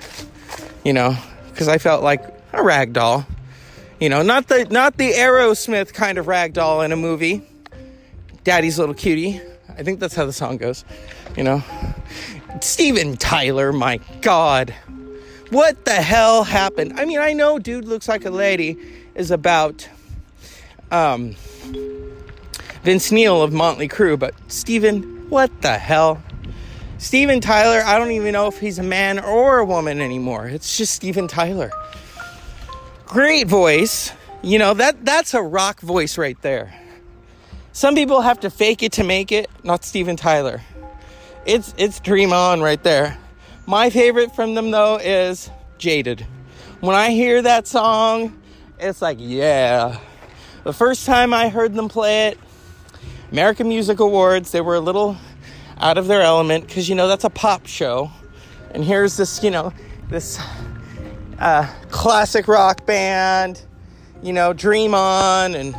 you 0.85 0.93
know, 0.93 1.17
because 1.49 1.67
I 1.67 1.79
felt 1.79 2.03
like 2.03 2.23
a 2.53 2.61
rag 2.61 2.93
doll. 2.93 3.25
You 3.99 4.09
know, 4.09 4.21
not 4.21 4.49
the 4.49 4.65
not 4.65 4.97
the 4.97 5.13
Aerosmith 5.13 5.95
kind 5.95 6.19
of 6.19 6.27
rag 6.27 6.53
doll 6.53 6.81
in 6.81 6.91
a 6.91 6.95
movie. 6.95 7.41
Daddy's 8.43 8.77
little 8.77 8.93
cutie. 8.93 9.41
I 9.67 9.81
think 9.81 9.99
that's 9.99 10.13
how 10.13 10.27
the 10.27 10.31
song 10.31 10.57
goes. 10.57 10.85
You 11.35 11.43
know, 11.43 11.63
Steven 12.61 13.17
Tyler, 13.17 13.73
my 13.73 13.99
God. 14.21 14.71
What 15.49 15.85
the 15.85 15.93
hell 15.93 16.43
happened? 16.43 16.99
I 16.99 17.05
mean, 17.05 17.17
I 17.17 17.33
know 17.33 17.57
Dude 17.57 17.85
Looks 17.85 18.07
Like 18.07 18.25
a 18.25 18.29
Lady 18.29 18.77
is 19.15 19.31
about 19.31 19.89
um, 20.91 21.33
Vince 22.83 23.11
Neil 23.11 23.41
of 23.41 23.51
Motley 23.51 23.89
Crue, 23.89 24.19
but 24.19 24.35
Steven, 24.49 25.01
what 25.31 25.63
the 25.63 25.79
hell? 25.79 26.21
Steven 27.03 27.41
Tyler, 27.41 27.83
I 27.85 27.99
don't 27.99 28.11
even 28.11 28.31
know 28.31 28.47
if 28.47 28.61
he's 28.61 28.79
a 28.79 28.83
man 28.83 29.19
or 29.19 29.57
a 29.57 29.65
woman 29.65 29.99
anymore. 29.99 30.47
It's 30.47 30.77
just 30.77 30.93
Steven 30.93 31.27
Tyler. 31.27 31.69
Great 33.05 33.45
voice. 33.45 34.13
You 34.41 34.57
know, 34.57 34.73
that 34.73 35.03
that's 35.03 35.33
a 35.33 35.41
rock 35.41 35.81
voice 35.81 36.17
right 36.17 36.41
there. 36.41 36.73
Some 37.73 37.93
people 37.93 38.21
have 38.21 38.39
to 38.39 38.49
fake 38.49 38.83
it 38.83 38.93
to 38.93 39.03
make 39.03 39.33
it, 39.33 39.49
not 39.65 39.83
Steven 39.83 40.15
Tyler. 40.15 40.61
It's 41.45 41.73
it's 41.77 41.99
Dream 41.99 42.31
On 42.31 42.61
right 42.61 42.81
there. 42.81 43.17
My 43.67 43.89
favorite 43.89 44.33
from 44.33 44.55
them 44.55 44.71
though 44.71 44.95
is 44.95 45.49
Jaded. 45.77 46.25
When 46.79 46.95
I 46.95 47.09
hear 47.09 47.41
that 47.41 47.67
song, 47.67 48.41
it's 48.79 49.01
like, 49.01 49.17
yeah. 49.19 49.99
The 50.63 50.73
first 50.73 51.05
time 51.05 51.33
I 51.33 51.49
heard 51.49 51.73
them 51.73 51.89
play 51.89 52.29
it, 52.29 52.39
American 53.29 53.67
Music 53.67 53.99
Awards, 53.99 54.53
they 54.53 54.61
were 54.61 54.75
a 54.75 54.79
little 54.79 55.17
out 55.77 55.97
of 55.97 56.07
their 56.07 56.21
element 56.21 56.67
because 56.67 56.89
you 56.89 56.95
know 56.95 57.07
that's 57.07 57.23
a 57.23 57.29
pop 57.29 57.65
show. 57.67 58.11
And 58.71 58.83
here's 58.83 59.17
this, 59.17 59.43
you 59.43 59.51
know, 59.51 59.73
this 60.09 60.39
uh, 61.39 61.71
classic 61.89 62.47
rock 62.47 62.85
band, 62.85 63.61
you 64.21 64.33
know, 64.33 64.53
Dream 64.53 64.95
On, 64.95 65.53
and 65.53 65.75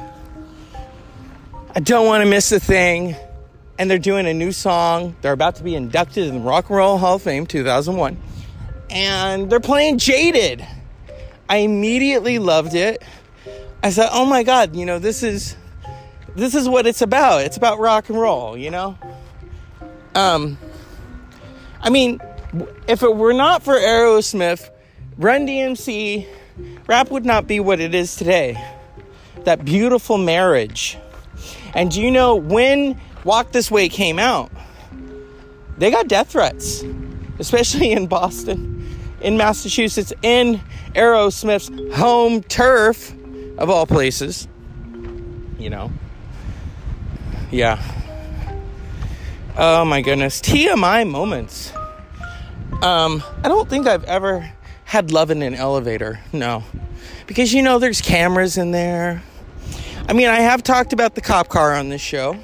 I 1.75 1.81
don't 1.81 2.07
want 2.07 2.23
to 2.23 2.31
miss 2.31 2.53
a 2.53 2.61
thing 2.61 3.17
and 3.79 3.91
they're 3.91 3.99
doing 3.99 4.27
a 4.27 4.35
new 4.35 4.53
song. 4.53 5.17
They're 5.21 5.33
about 5.33 5.57
to 5.57 5.65
be 5.65 5.75
inducted 5.75 6.29
in 6.29 6.35
the 6.35 6.41
Rock 6.41 6.69
and 6.69 6.77
Roll 6.77 6.99
Hall 6.99 7.17
of 7.17 7.23
Fame 7.23 7.47
2001. 7.47 8.17
And 8.91 9.51
they're 9.51 9.61
playing 9.61 9.99
Jaded. 9.99 10.65
I 11.49 11.59
immediately 11.59 12.39
loved 12.39 12.75
it. 12.75 13.03
I 13.83 13.91
said, 13.91 14.09
"Oh 14.13 14.25
my 14.25 14.43
god, 14.43 14.77
you 14.77 14.87
know, 14.87 14.99
this 14.99 15.23
is 15.23 15.57
this 16.37 16.55
is 16.55 16.69
what 16.69 16.87
it's 16.87 17.03
about. 17.03 17.43
It's 17.43 17.57
about 17.57 17.79
rock 17.79 18.09
and 18.09 18.19
roll, 18.19 18.57
you 18.57 18.71
know?" 18.71 18.97
Um 20.15 20.59
I 21.81 21.91
mean, 21.91 22.21
if 22.89 23.03
it 23.03 23.15
were 23.15 23.35
not 23.35 23.63
for 23.63 23.75
Aerosmith, 23.75 24.71
Run 25.17 25.47
DMC, 25.47 26.27
rap 26.89 27.11
would 27.11 27.25
not 27.25 27.47
be 27.47 27.61
what 27.61 27.79
it 27.79 27.95
is 27.95 28.17
today. 28.17 28.61
That 29.45 29.65
beautiful 29.65 30.19
marriage. 30.19 30.99
And 31.75 31.91
do 31.91 32.01
you 32.01 32.11
know 32.11 32.35
when 32.35 33.01
Walk 33.23 33.53
This 33.53 33.71
Way 33.71 33.89
came 33.89 34.19
out, 34.19 34.51
they 35.79 35.91
got 35.91 36.09
death 36.09 36.31
threats, 36.31 36.83
especially 37.39 37.93
in 37.93 38.07
Boston, 38.09 38.89
in 39.21 39.37
Massachusetts, 39.37 40.13
in 40.23 40.61
Aerosmith's 40.95 41.97
home 41.97 42.43
turf, 42.43 43.13
of 43.57 43.71
all 43.71 43.87
places. 43.87 44.49
You 45.59 45.71
know? 45.71 45.93
Yeah. 47.53 47.81
Oh 49.57 49.85
my 49.85 50.03
goodness. 50.03 50.41
TMI 50.41 51.09
moments. 51.09 51.73
Um, 52.83 53.23
I 53.43 53.49
don't 53.49 53.69
think 53.69 53.87
I've 53.87 54.03
ever 54.05 54.51
had 54.85 55.13
love 55.13 55.31
in 55.31 55.43
an 55.43 55.55
elevator. 55.55 56.19
No. 56.33 56.65
Because 57.29 57.55
you 57.55 57.63
know 57.63 57.79
there's 57.79 58.01
cameras 58.01 58.59
in 58.59 58.73
there. 58.73 59.23
I 60.09 60.13
mean, 60.13 60.29
I 60.29 60.41
have 60.41 60.65
talked 60.65 60.93
about 60.93 61.15
the 61.15 61.21
cop 61.21 61.49
car 61.49 61.73
on 61.73 61.89
this 61.89 62.01
show. 62.01 62.37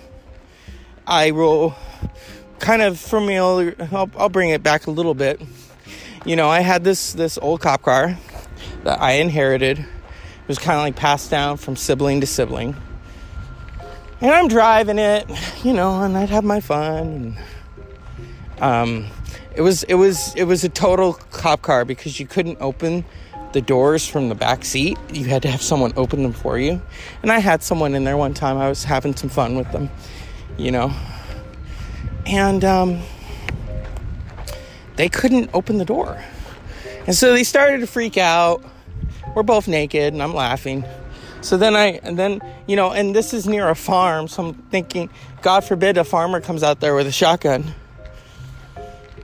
I 1.04 1.32
will 1.32 1.74
kind 2.60 2.80
of 2.80 3.00
familiar. 3.00 3.74
I'll, 3.90 4.10
I'll 4.16 4.28
bring 4.28 4.50
it 4.50 4.62
back 4.62 4.86
a 4.86 4.92
little 4.92 5.14
bit. 5.14 5.42
You 6.24 6.36
know, 6.36 6.48
I 6.48 6.60
had 6.60 6.84
this 6.84 7.12
this 7.12 7.38
old 7.38 7.60
cop 7.60 7.82
car 7.82 8.16
that 8.84 9.00
I 9.00 9.14
inherited. 9.14 9.80
It 9.80 10.48
was 10.48 10.58
kind 10.58 10.76
of 10.78 10.82
like 10.84 10.94
passed 10.94 11.28
down 11.28 11.56
from 11.56 11.74
sibling 11.74 12.20
to 12.20 12.26
sibling. 12.26 12.76
And 14.20 14.30
I'm 14.30 14.48
driving 14.48 14.98
it, 14.98 15.28
you 15.64 15.72
know, 15.72 16.02
and 16.02 16.16
I'd 16.16 16.30
have 16.30 16.44
my 16.44 16.60
fun. 16.60 17.36
And, 18.56 18.62
um, 18.62 19.06
it 19.54 19.62
was 19.62 19.82
it 19.84 19.94
was 19.94 20.34
it 20.36 20.44
was 20.44 20.62
a 20.64 20.68
total 20.68 21.14
cop 21.30 21.62
car 21.62 21.84
because 21.84 22.20
you 22.20 22.26
couldn't 22.26 22.58
open 22.60 23.04
the 23.52 23.60
doors 23.60 24.06
from 24.06 24.28
the 24.28 24.34
back 24.34 24.64
seat. 24.64 24.98
You 25.12 25.24
had 25.24 25.42
to 25.42 25.48
have 25.48 25.62
someone 25.62 25.92
open 25.96 26.22
them 26.22 26.32
for 26.32 26.58
you. 26.58 26.80
And 27.22 27.32
I 27.32 27.38
had 27.38 27.62
someone 27.62 27.94
in 27.94 28.04
there 28.04 28.16
one 28.16 28.32
time. 28.32 28.58
I 28.58 28.68
was 28.68 28.84
having 28.84 29.16
some 29.16 29.28
fun 29.28 29.56
with 29.56 29.70
them 29.72 29.90
you 30.60 30.70
know. 30.70 30.92
And 32.26 32.64
um, 32.64 33.00
they 34.96 35.08
couldn't 35.08 35.50
open 35.54 35.78
the 35.78 35.84
door. 35.84 36.22
And 37.06 37.16
so 37.16 37.32
they 37.32 37.44
started 37.44 37.80
to 37.80 37.86
freak 37.86 38.18
out. 38.18 38.62
We're 39.34 39.42
both 39.42 39.66
naked 39.66 40.12
and 40.12 40.22
I'm 40.22 40.34
laughing. 40.34 40.84
So 41.42 41.56
then 41.56 41.74
I, 41.74 42.00
and 42.02 42.18
then, 42.18 42.40
you 42.66 42.76
know, 42.76 42.90
and 42.90 43.14
this 43.14 43.32
is 43.32 43.46
near 43.46 43.68
a 43.68 43.74
farm. 43.74 44.28
So 44.28 44.48
I'm 44.48 44.54
thinking, 44.54 45.08
God 45.42 45.64
forbid 45.64 45.96
a 45.96 46.04
farmer 46.04 46.40
comes 46.40 46.62
out 46.62 46.80
there 46.80 46.94
with 46.94 47.06
a 47.06 47.12
shotgun. 47.12 47.74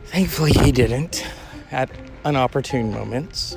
Thankfully, 0.07 0.53
he 0.53 0.73
didn't 0.73 1.27
at 1.71 1.91
unopportune 2.25 2.93
moments. 2.93 3.57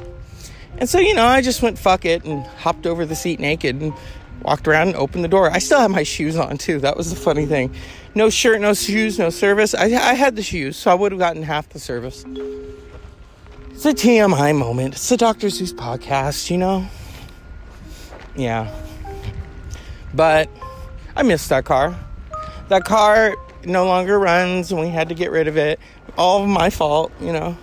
And 0.77 0.89
so, 0.89 0.99
you 0.99 1.13
know, 1.13 1.25
I 1.25 1.41
just 1.41 1.61
went 1.61 1.79
fuck 1.79 2.05
it 2.05 2.25
and 2.25 2.45
hopped 2.45 2.85
over 2.85 3.05
the 3.05 3.15
seat 3.15 3.39
naked 3.39 3.81
and 3.81 3.93
walked 4.41 4.67
around 4.67 4.89
and 4.89 4.97
opened 4.97 5.23
the 5.23 5.29
door. 5.29 5.49
I 5.51 5.59
still 5.59 5.79
had 5.79 5.91
my 5.91 6.03
shoes 6.03 6.35
on 6.35 6.57
too. 6.57 6.79
That 6.79 6.97
was 6.97 7.09
the 7.09 7.15
funny 7.15 7.45
thing. 7.45 7.73
No 8.15 8.29
shirt, 8.29 8.61
no 8.61 8.73
shoes, 8.73 9.19
no 9.19 9.29
service. 9.29 9.73
I, 9.73 9.85
I 9.85 10.13
had 10.13 10.35
the 10.35 10.43
shoes, 10.43 10.77
so 10.77 10.91
I 10.91 10.95
would 10.95 11.11
have 11.11 11.19
gotten 11.19 11.43
half 11.43 11.69
the 11.69 11.79
service. 11.79 12.25
It's 13.71 13.85
a 13.85 13.93
TMI 13.93 14.57
moment. 14.57 14.95
It's 14.95 15.09
the 15.09 15.17
Dr. 15.17 15.49
Zeus 15.49 15.71
podcast, 15.71 16.49
you 16.49 16.57
know? 16.57 16.87
Yeah. 18.39 18.73
But 20.13 20.49
I 21.13 21.23
miss 21.23 21.49
that 21.49 21.65
car. 21.65 21.93
That 22.69 22.85
car 22.85 23.35
no 23.65 23.85
longer 23.85 24.17
runs 24.17 24.71
and 24.71 24.79
we 24.79 24.87
had 24.87 25.09
to 25.09 25.15
get 25.15 25.29
rid 25.29 25.49
of 25.49 25.57
it. 25.57 25.77
All 26.17 26.41
of 26.41 26.47
my 26.47 26.69
fault, 26.69 27.11
you 27.19 27.33
know. 27.33 27.57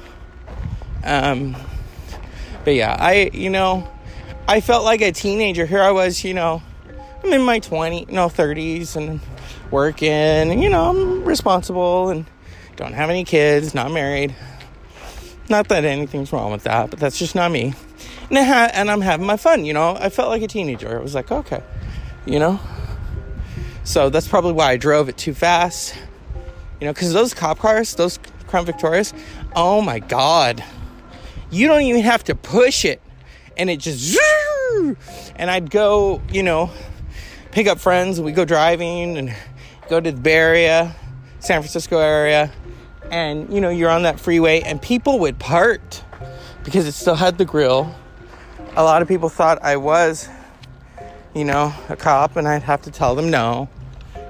Um 1.02 1.56
but 2.64 2.74
yeah, 2.74 2.94
I 2.98 3.30
you 3.32 3.48
know, 3.48 3.90
I 4.46 4.60
felt 4.60 4.84
like 4.84 5.00
a 5.00 5.12
teenager. 5.12 5.64
Here 5.64 5.80
I 5.80 5.92
was, 5.92 6.22
you 6.22 6.34
know, 6.34 6.62
I'm 7.24 7.32
in 7.32 7.42
my 7.42 7.58
20, 7.58 8.08
no 8.10 8.28
30s 8.28 8.96
and 8.96 9.20
working, 9.70 10.10
and 10.10 10.62
you 10.62 10.68
know, 10.68 10.90
I'm 10.90 11.24
responsible 11.24 12.10
and 12.10 12.26
don't 12.76 12.92
have 12.92 13.08
any 13.08 13.24
kids, 13.24 13.74
not 13.74 13.90
married. 13.92 14.34
Not 15.48 15.68
that 15.68 15.86
anything's 15.86 16.32
wrong 16.32 16.52
with 16.52 16.64
that, 16.64 16.90
but 16.90 16.98
that's 16.98 17.18
just 17.18 17.34
not 17.34 17.50
me. 17.50 17.72
And, 18.30 18.90
I'm 18.90 19.00
having 19.00 19.26
my 19.26 19.36
fun, 19.36 19.64
you 19.64 19.72
know. 19.72 19.96
I 19.98 20.08
felt 20.08 20.30
like 20.30 20.42
a 20.42 20.48
teenager. 20.48 20.98
I 20.98 21.02
was 21.02 21.14
like, 21.14 21.30
okay, 21.30 21.62
you 22.24 22.38
know. 22.38 22.60
So 23.84 24.10
that's 24.10 24.26
probably 24.26 24.52
why 24.52 24.72
I 24.72 24.76
drove 24.76 25.08
it 25.08 25.16
too 25.16 25.32
fast, 25.32 25.94
you 26.80 26.86
know, 26.86 26.92
because 26.92 27.12
those 27.12 27.34
cop 27.34 27.58
cars, 27.58 27.94
those 27.94 28.18
Crown 28.48 28.66
Victorias, 28.66 29.14
oh 29.54 29.80
my 29.80 30.00
God, 30.00 30.64
you 31.50 31.68
don't 31.68 31.82
even 31.82 32.02
have 32.02 32.24
to 32.24 32.34
push 32.34 32.84
it 32.84 33.00
and 33.56 33.70
it 33.70 33.78
just 33.78 34.18
and 35.36 35.50
I'd 35.50 35.70
go, 35.70 36.20
you 36.32 36.42
know, 36.42 36.70
pick 37.52 37.66
up 37.66 37.78
friends 37.78 38.20
we 38.20 38.32
go 38.32 38.44
driving 38.44 39.16
and 39.16 39.34
go 39.88 40.00
to 40.00 40.10
the 40.10 40.20
Bay 40.20 40.34
Area, 40.34 40.96
San 41.38 41.62
Francisco 41.62 41.98
area, 41.98 42.50
and 43.10 43.52
you 43.52 43.60
know, 43.60 43.68
you're 43.68 43.90
on 43.90 44.02
that 44.02 44.18
freeway 44.18 44.60
and 44.62 44.82
people 44.82 45.20
would 45.20 45.38
part 45.38 46.02
because 46.64 46.86
it 46.86 46.92
still 46.92 47.14
had 47.14 47.38
the 47.38 47.44
grill 47.44 47.94
a 48.76 48.84
lot 48.84 49.02
of 49.02 49.08
people 49.08 49.28
thought 49.28 49.62
I 49.62 49.76
was, 49.76 50.28
you 51.34 51.44
know, 51.44 51.74
a 51.88 51.96
cop, 51.96 52.36
and 52.36 52.46
I'd 52.46 52.62
have 52.62 52.82
to 52.82 52.90
tell 52.90 53.14
them 53.14 53.30
no, 53.30 53.68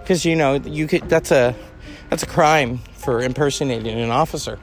because 0.01 0.25
you 0.25 0.37
know 0.37 0.55
you 0.55 0.87
could. 0.87 1.09
That's 1.09 1.33
a 1.33 1.55
that's 2.09 2.23
a 2.23 2.27
crime 2.27 2.79
for 2.95 3.21
impersonating 3.21 4.01
an 4.01 4.11
officer. 4.11 4.59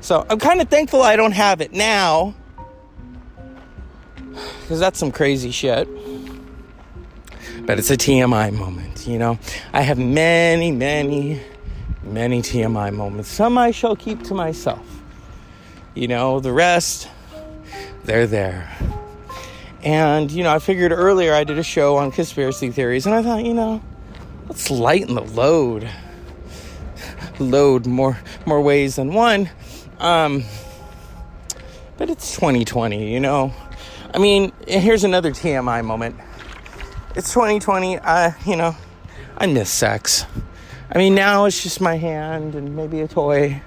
So 0.00 0.26
I'm 0.28 0.38
kind 0.38 0.60
of 0.60 0.68
thankful 0.68 1.02
I 1.02 1.16
don't 1.16 1.32
have 1.32 1.62
it 1.62 1.72
now, 1.72 2.34
because 4.60 4.78
that's 4.78 4.98
some 4.98 5.10
crazy 5.10 5.50
shit. 5.50 5.88
But 7.66 7.78
it's 7.78 7.90
a 7.90 7.96
TMI 7.96 8.52
moment, 8.52 9.06
you 9.06 9.18
know. 9.18 9.38
I 9.72 9.80
have 9.80 9.96
many, 9.96 10.70
many, 10.70 11.40
many 12.02 12.42
TMI 12.42 12.92
moments. 12.92 13.30
Some 13.30 13.56
I 13.56 13.70
shall 13.70 13.96
keep 13.96 14.22
to 14.24 14.34
myself. 14.34 14.84
You 15.94 16.08
know, 16.08 16.40
the 16.40 16.52
rest, 16.52 17.08
they're 18.04 18.26
there. 18.26 18.70
And, 19.84 20.30
you 20.32 20.42
know, 20.42 20.54
I 20.54 20.58
figured 20.60 20.92
earlier 20.92 21.34
I 21.34 21.44
did 21.44 21.58
a 21.58 21.62
show 21.62 21.96
on 21.98 22.10
conspiracy 22.10 22.70
theories, 22.70 23.04
and 23.04 23.14
I 23.14 23.22
thought, 23.22 23.44
you 23.44 23.52
know, 23.52 23.82
let's 24.48 24.70
lighten 24.70 25.14
the 25.14 25.22
load. 25.22 25.88
Load 27.38 27.86
more 27.86 28.16
more 28.46 28.60
ways 28.60 28.96
than 28.96 29.12
one. 29.12 29.50
Um, 29.98 30.44
but 31.96 32.08
it's 32.08 32.34
2020, 32.34 33.12
you 33.12 33.20
know. 33.20 33.52
I 34.12 34.18
mean, 34.18 34.52
here's 34.66 35.04
another 35.04 35.32
TMI 35.32 35.84
moment. 35.84 36.16
It's 37.16 37.32
2020. 37.32 37.98
I, 37.98 38.34
you 38.46 38.56
know, 38.56 38.76
I 39.36 39.46
miss 39.46 39.68
sex. 39.70 40.24
I 40.90 40.98
mean, 40.98 41.14
now 41.14 41.44
it's 41.44 41.62
just 41.62 41.80
my 41.80 41.96
hand 41.96 42.54
and 42.54 42.76
maybe 42.76 43.00
a 43.00 43.08
toy. 43.08 43.60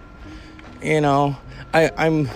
You 0.81 1.01
know, 1.01 1.35
I, 1.73 1.91
I'm 1.97 2.29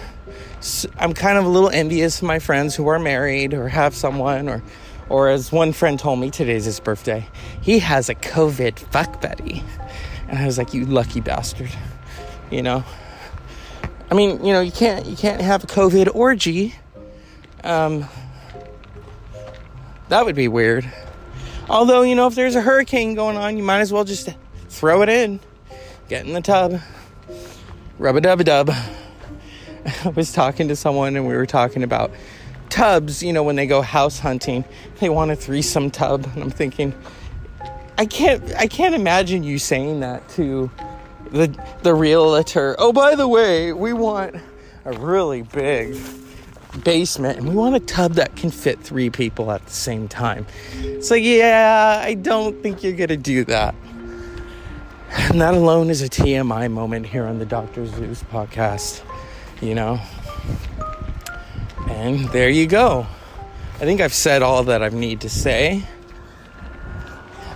I'm 0.98 1.14
kind 1.14 1.38
of 1.38 1.46
a 1.46 1.50
little 1.50 1.70
envious 1.70 2.18
of 2.18 2.28
my 2.28 2.40
friends 2.40 2.76
who 2.76 2.88
are 2.88 3.00
married 3.00 3.54
or 3.54 3.68
have 3.68 3.96
someone 3.96 4.48
or 4.48 4.62
or 5.10 5.30
as 5.30 5.52
one 5.52 5.74
friend 5.74 6.00
told 6.00 6.20
me 6.20 6.30
today's 6.30 6.66
his 6.66 6.80
birthday, 6.80 7.28
he 7.62 7.80
has 7.80 8.08
a 8.08 8.16
COVID 8.16 8.80
fuck 8.80 9.22
buddy. 9.22 9.64
And 10.30 10.40
I 10.40 10.46
was 10.46 10.58
like, 10.58 10.74
you 10.74 10.86
lucky 10.86 11.20
bastard. 11.20 11.72
You 12.50 12.62
know? 12.62 12.86
I 14.10 14.14
mean, 14.14 14.46
you 14.46 14.54
know, 14.54 14.62
you 14.62 14.72
can't 14.72 15.06
you 15.06 15.18
can't 15.18 15.42
have 15.42 15.64
a 15.64 15.68
COVID 15.68 16.16
orgy. 16.16 16.76
Um 17.64 18.06
that 20.10 20.26
would 20.26 20.36
be 20.36 20.48
weird. 20.48 20.90
Although, 21.70 22.02
you 22.02 22.16
know, 22.16 22.28
if 22.28 22.36
there's 22.36 22.56
a 22.56 22.62
hurricane 22.62 23.16
going 23.16 23.38
on, 23.38 23.58
you 23.58 23.64
might 23.64 23.80
as 23.80 23.92
well 23.92 24.04
just 24.04 24.30
throw 24.70 25.02
it 25.02 25.10
in. 25.10 25.40
Get 26.10 26.26
in 26.26 26.34
the 26.34 26.42
tub. 26.42 26.82
Rub 27.98 28.16
a 28.16 28.22
dub 28.22 28.42
a 28.42 28.44
dub. 28.44 28.72
I 30.06 30.10
was 30.10 30.32
talking 30.32 30.68
to 30.68 30.76
someone 30.76 31.16
and 31.16 31.28
we 31.28 31.36
were 31.36 31.46
talking 31.46 31.84
about 31.84 32.12
tubs, 32.70 33.22
you 33.22 33.34
know, 33.34 33.44
when 33.44 33.56
they 33.56 33.68
go 33.68 33.82
house 33.82 34.20
hunting, 34.20 34.64
they 35.00 35.10
want 35.10 35.32
a 35.32 35.36
threesome 35.36 35.92
tub. 35.92 36.28
And 36.34 36.44
I'm 36.44 36.50
thinking, 36.50 36.94
I 37.98 38.06
can't 38.06 38.44
I 38.56 38.68
can't 38.68 38.96
imagine 38.96 39.44
you 39.44 39.60
saying 39.60 40.00
that 40.00 40.28
to 40.30 40.72
the 41.32 41.56
the 41.84 41.94
realtor. 41.94 42.76
Oh, 42.80 42.94
by 42.94 43.16
the 43.16 43.28
way, 43.28 43.74
we 43.74 43.94
want 43.94 44.36
a 44.86 44.94
really 44.94 45.44
big 45.44 45.96
basement 46.84 47.38
and 47.38 47.50
we 47.50 47.54
want 47.54 47.76
a 47.76 47.80
tub 47.80 48.14
that 48.14 48.36
can 48.36 48.50
fit 48.50 48.80
three 48.80 49.10
people 49.10 49.52
at 49.52 49.64
the 49.66 49.74
same 49.74 50.08
time. 50.08 50.46
It's 50.80 51.12
like, 51.12 51.24
yeah, 51.24 52.02
I 52.04 52.14
don't 52.14 52.62
think 52.64 52.82
you're 52.84 52.94
gonna 52.94 53.18
do 53.18 53.44
that. 53.46 53.76
And 55.12 55.42
that 55.42 55.54
alone 55.54 55.90
is 55.90 56.02
a 56.02 56.08
TMI 56.08 56.72
moment 56.72 57.06
here 57.06 57.26
on 57.26 57.38
the 57.38 57.46
Dr. 57.46 57.86
Zeus 57.86 58.24
podcast 58.24 59.04
you 59.62 59.76
know? 59.76 60.00
And 61.88 62.28
there 62.30 62.50
you 62.50 62.68
go. 62.68 63.06
I 63.76 63.86
think 63.86 64.02
I've 64.02 64.14
said 64.14 64.42
all 64.42 64.64
that 64.66 64.84
I 64.84 64.90
need 64.90 65.22
to 65.22 65.30
say. 65.30 65.84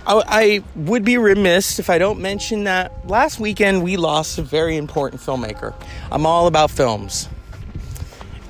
I, 0.06 0.22
I, 0.26 0.64
would 0.76 1.04
be 1.04 1.18
remiss 1.18 1.78
if 1.80 1.90
I 1.90 1.98
don't 1.98 2.20
mention 2.20 2.64
that 2.64 3.08
last 3.08 3.40
weekend 3.40 3.82
we 3.82 3.96
lost 3.96 4.38
a 4.38 4.42
very 4.42 4.76
important 4.76 5.20
filmmaker. 5.20 5.74
I'm 6.12 6.26
all 6.26 6.46
about 6.46 6.70
films. 6.70 7.28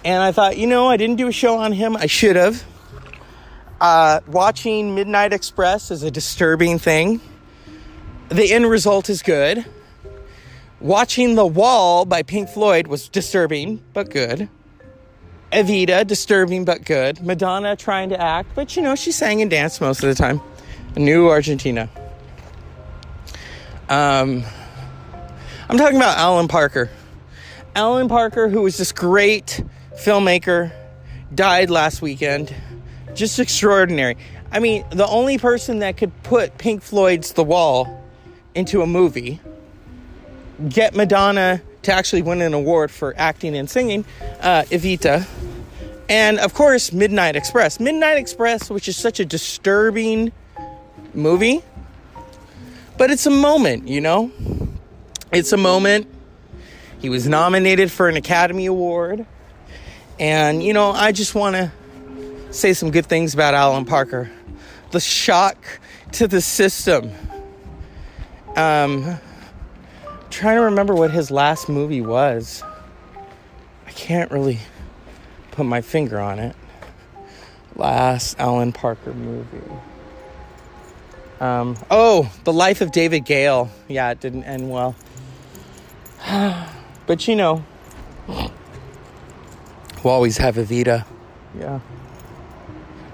And 0.05 0.23
I 0.23 0.33
thought, 0.33 0.59
you 0.59 0.67
know, 0.67 0.89
I 0.89 0.99
didn't 0.99 1.17
do 1.17 1.29
a 1.29 1.33
show 1.33 1.57
on 1.57 1.73
him. 1.73 1.97
I 1.97 2.07
should 2.07 2.37
have. 2.37 2.63
Uh, 3.81 4.21
watching 4.27 4.95
Midnight 4.95 5.33
Express 5.33 5.91
is 5.91 6.03
a 6.03 6.11
disturbing 6.11 6.79
thing. 6.79 7.21
The 8.29 8.53
end 8.53 8.69
result 8.69 9.09
is 9.09 9.23
good. 9.23 9.65
Watching 10.81 11.37
The 11.37 11.47
Wall 11.47 12.05
by 12.05 12.23
Pink 12.23 12.51
Floyd 12.51 12.87
was 12.87 13.09
disturbing, 13.09 13.83
but 13.95 14.11
good. 14.11 14.51
Evita, 15.51 16.07
disturbing 16.07 16.67
but 16.67 16.85
good. 16.85 17.23
Madonna 17.25 17.77
trying 17.77 18.11
to 18.11 18.21
act, 18.21 18.51
but 18.55 18.77
you 18.77 18.83
know, 18.83 18.95
she 18.95 19.11
sang 19.11 19.41
and 19.41 19.51
danced 19.51 19.81
most 19.81 20.03
of 20.03 20.09
the 20.11 20.15
time. 20.15 20.41
New 20.95 21.29
Argentina. 21.29 21.89
Um, 23.89 24.45
I'm 25.69 25.79
talking 25.79 25.97
about 25.97 26.19
Alan 26.19 26.47
Parker. 26.47 26.91
Alan 27.75 28.09
Parker, 28.09 28.49
who 28.51 28.61
was 28.61 28.77
this 28.77 28.93
great 28.93 29.65
filmmaker, 29.95 30.73
died 31.35 31.71
last 31.71 32.03
weekend. 32.03 32.55
Just 33.15 33.39
extraordinary. 33.39 34.19
I 34.53 34.59
mean, 34.59 34.85
the 34.91 35.07
only 35.07 35.39
person 35.39 35.79
that 35.79 35.97
could 35.97 36.13
put 36.23 36.59
Pink 36.59 36.83
Floyd's 36.83 37.33
The 37.33 37.45
Wall 37.45 38.05
into 38.55 38.83
a 38.83 38.87
movie 38.87 39.41
get 40.69 40.95
Madonna 40.95 41.61
to 41.83 41.93
actually 41.93 42.23
win 42.23 42.41
an 42.43 42.55
award 42.55 42.91
for 42.91 43.15
acting 43.17 43.57
and 43.57 43.69
singing, 43.69 44.05
uh, 44.41 44.63
Evita. 44.71 45.27
And 46.09 46.39
of 46.39 46.55
course, 46.55 46.93
Midnight 46.93 47.37
Express. 47.37 47.81
Midnight 47.81 48.19
Express, 48.19 48.71
which 48.71 48.89
is 48.89 48.97
such 48.97 49.21
a 49.21 49.25
disturbing 49.25 50.33
movie, 51.15 51.63
but 52.99 53.11
it's 53.11 53.27
a 53.27 53.31
moment, 53.31 53.89
you 53.89 54.01
know? 54.01 54.31
It's 55.33 55.53
a 55.53 55.57
moment. 55.57 56.07
He 57.01 57.09
was 57.09 57.29
nominated 57.29 57.91
for 57.91 58.09
an 58.09 58.17
Academy 58.17 58.67
Award. 58.67 59.27
And, 60.19 60.63
you 60.63 60.73
know, 60.73 60.93
I 60.93 61.13
just 61.13 61.35
want 61.35 61.57
to 61.57 61.71
say 62.51 62.73
some 62.73 62.91
good 62.91 63.07
things 63.07 63.35
about 63.35 63.55
Alan 63.55 63.85
Parker. 63.85 64.31
The 64.93 65.01
shock 65.01 65.59
to 66.13 66.27
the 66.27 66.41
system. 66.41 67.11
Um, 68.55 69.19
trying 70.37 70.57
to 70.57 70.65
remember 70.65 70.95
what 70.95 71.11
his 71.11 71.31
last 71.31 71.67
movie 71.67 72.03
was. 72.03 72.63
I 73.87 73.91
can't 73.93 74.31
really 74.31 74.59
put 75.51 75.65
my 75.65 75.81
finger 75.81 76.21
on 76.21 76.39
it. 76.39 76.55
Last 77.75 78.39
Alan 78.39 78.71
Parker 78.71 79.15
movie. 79.15 79.63
Um, 81.41 81.79
oh, 81.91 82.31
The 82.45 82.53
Life 82.53 82.83
of 82.83 82.93
David 82.93 83.25
Gale. 83.25 83.71
Yeah, 83.89 84.11
it 84.11 84.21
didn't 84.21 84.45
end 84.45 84.71
well. 84.71 84.95
but 87.07 87.27
you 87.27 87.35
know, 87.35 87.65
we'll 88.29 88.53
always 90.05 90.37
have 90.37 90.57
Evita. 90.57 91.07
Yeah. 91.59 91.81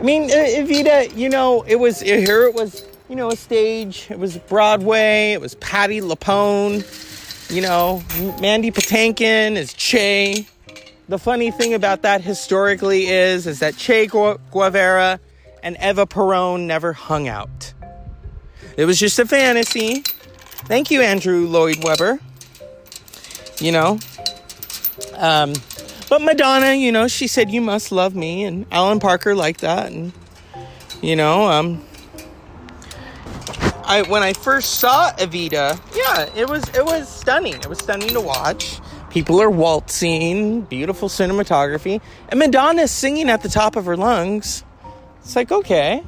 I 0.01 0.03
mean, 0.03 0.29
Evita, 0.29 1.17
you 1.17 1.29
know, 1.29 1.63
it 1.63 1.77
was, 1.77 2.01
here 2.01 2.43
it 2.43 2.55
was, 2.55 2.85
you 3.09 3.15
know, 3.15 3.31
a 3.31 3.37
stage. 3.37 4.09
It 4.11 4.19
was 4.19 4.39
Broadway. 4.39 5.31
It 5.31 5.41
was 5.41 5.55
Patti 5.55 6.01
LuPone 6.01 6.83
you 7.53 7.61
know, 7.61 8.03
Mandy 8.41 8.71
Patinkin 8.71 9.57
is 9.57 9.75
Che. 9.75 10.47
The 11.09 11.19
funny 11.19 11.51
thing 11.51 11.75
about 11.75 12.03
that 12.03 12.23
historically 12.23 13.09
is, 13.09 13.47
is 13.47 13.59
that 13.59 13.77
Che 13.77 14.07
Guevara 14.07 15.21
and 15.63 15.77
Eva 15.81 16.07
Peron 16.07 16.67
never 16.67 16.95
hung 16.95 17.29
out. 17.29 17.75
It 18.77 18.87
was 18.87 18.99
just 18.99 19.19
a 19.19 19.27
fantasy. 19.27 20.03
Thank 20.65 20.91
you, 20.91 21.03
Andrew 21.03 21.47
Lloyd 21.47 21.85
Webber. 21.85 22.19
You 23.59 23.73
know, 23.73 23.99
um, 25.17 25.53
but 26.09 26.23
Madonna, 26.23 26.73
you 26.75 26.91
know, 26.91 27.07
she 27.07 27.27
said, 27.27 27.51
"You 27.51 27.61
must 27.61 27.93
love 27.93 28.15
me," 28.15 28.45
and 28.45 28.67
Alan 28.73 28.99
Parker 28.99 29.35
liked 29.35 29.61
that, 29.61 29.93
and 29.93 30.13
you 31.01 31.15
know, 31.15 31.45
um, 31.49 31.85
I 33.93 34.01
when 34.09 34.23
I 34.23 34.33
first 34.33 34.81
saw 34.81 35.13
Evita, 35.19 35.79
yeah, 35.95 36.31
it 36.35 36.49
was 36.49 36.67
it 36.71 36.83
was 36.83 37.07
stunning. 37.11 37.57
It 37.57 37.69
was 37.69 37.77
stunning 37.77 38.09
to 38.09 38.23
watch. 38.23 38.81
People 39.11 39.43
are 39.43 39.51
waltzing, 39.51 40.63
beautiful 40.63 41.11
cinematography, 41.11 42.01
and 42.31 42.39
Madonna 42.39 42.89
singing 42.89 43.29
at 43.29 43.43
the 43.43 43.51
top 43.51 43.77
of 43.77 43.85
her 43.85 43.95
lungs. 43.99 44.65
It's 45.19 45.37
like 45.37 45.53
okay, 45.53 46.03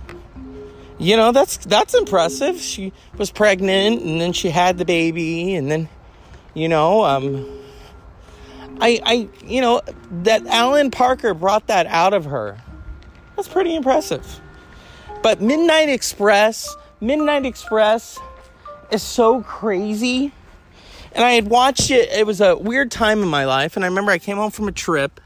you 0.99 1.19
know 1.19 1.31
that's 1.33 1.59
that's 1.59 1.93
impressive. 1.93 2.59
She 2.59 2.95
was 3.19 3.31
pregnant, 3.31 4.01
and 4.01 4.19
then 4.19 4.33
she 4.33 4.49
had 4.49 4.79
the 4.79 4.87
baby, 4.87 5.55
and 5.55 5.71
then, 5.71 5.91
you 6.55 6.71
know, 6.71 7.05
um, 7.05 7.47
I 8.81 8.99
I 9.05 9.29
you 9.45 9.61
know 9.61 9.83
that 10.23 10.47
Alan 10.47 10.91
Parker 10.91 11.35
brought 11.35 11.67
that 11.67 11.87
out 11.89 12.15
of 12.15 12.25
her. 12.25 12.57
That's 13.37 13.49
pretty 13.49 13.75
impressive. 13.75 14.41
But 15.23 15.43
Midnight 15.43 15.91
Express 15.91 16.75
Midnight 17.05 17.47
Express 17.47 18.19
is 18.91 19.03
so 19.03 19.43
crazy. 19.43 20.33
And 21.13 21.25
I 21.25 21.33
had 21.33 21.49
watched 21.49 21.91
it, 21.91 22.11
it 22.11 22.27
was 22.27 22.41
a 22.41 22.57
weird 22.57 22.91
time 22.91 23.23
in 23.23 23.29
my 23.29 23.45
life. 23.45 23.77
And 23.77 23.85
I 23.85 23.89
remember 23.89 24.11
I 24.11 24.19
came 24.19 24.37
home 24.37 24.51
from 24.51 24.69
a 24.69 24.73
trip 24.73 25.21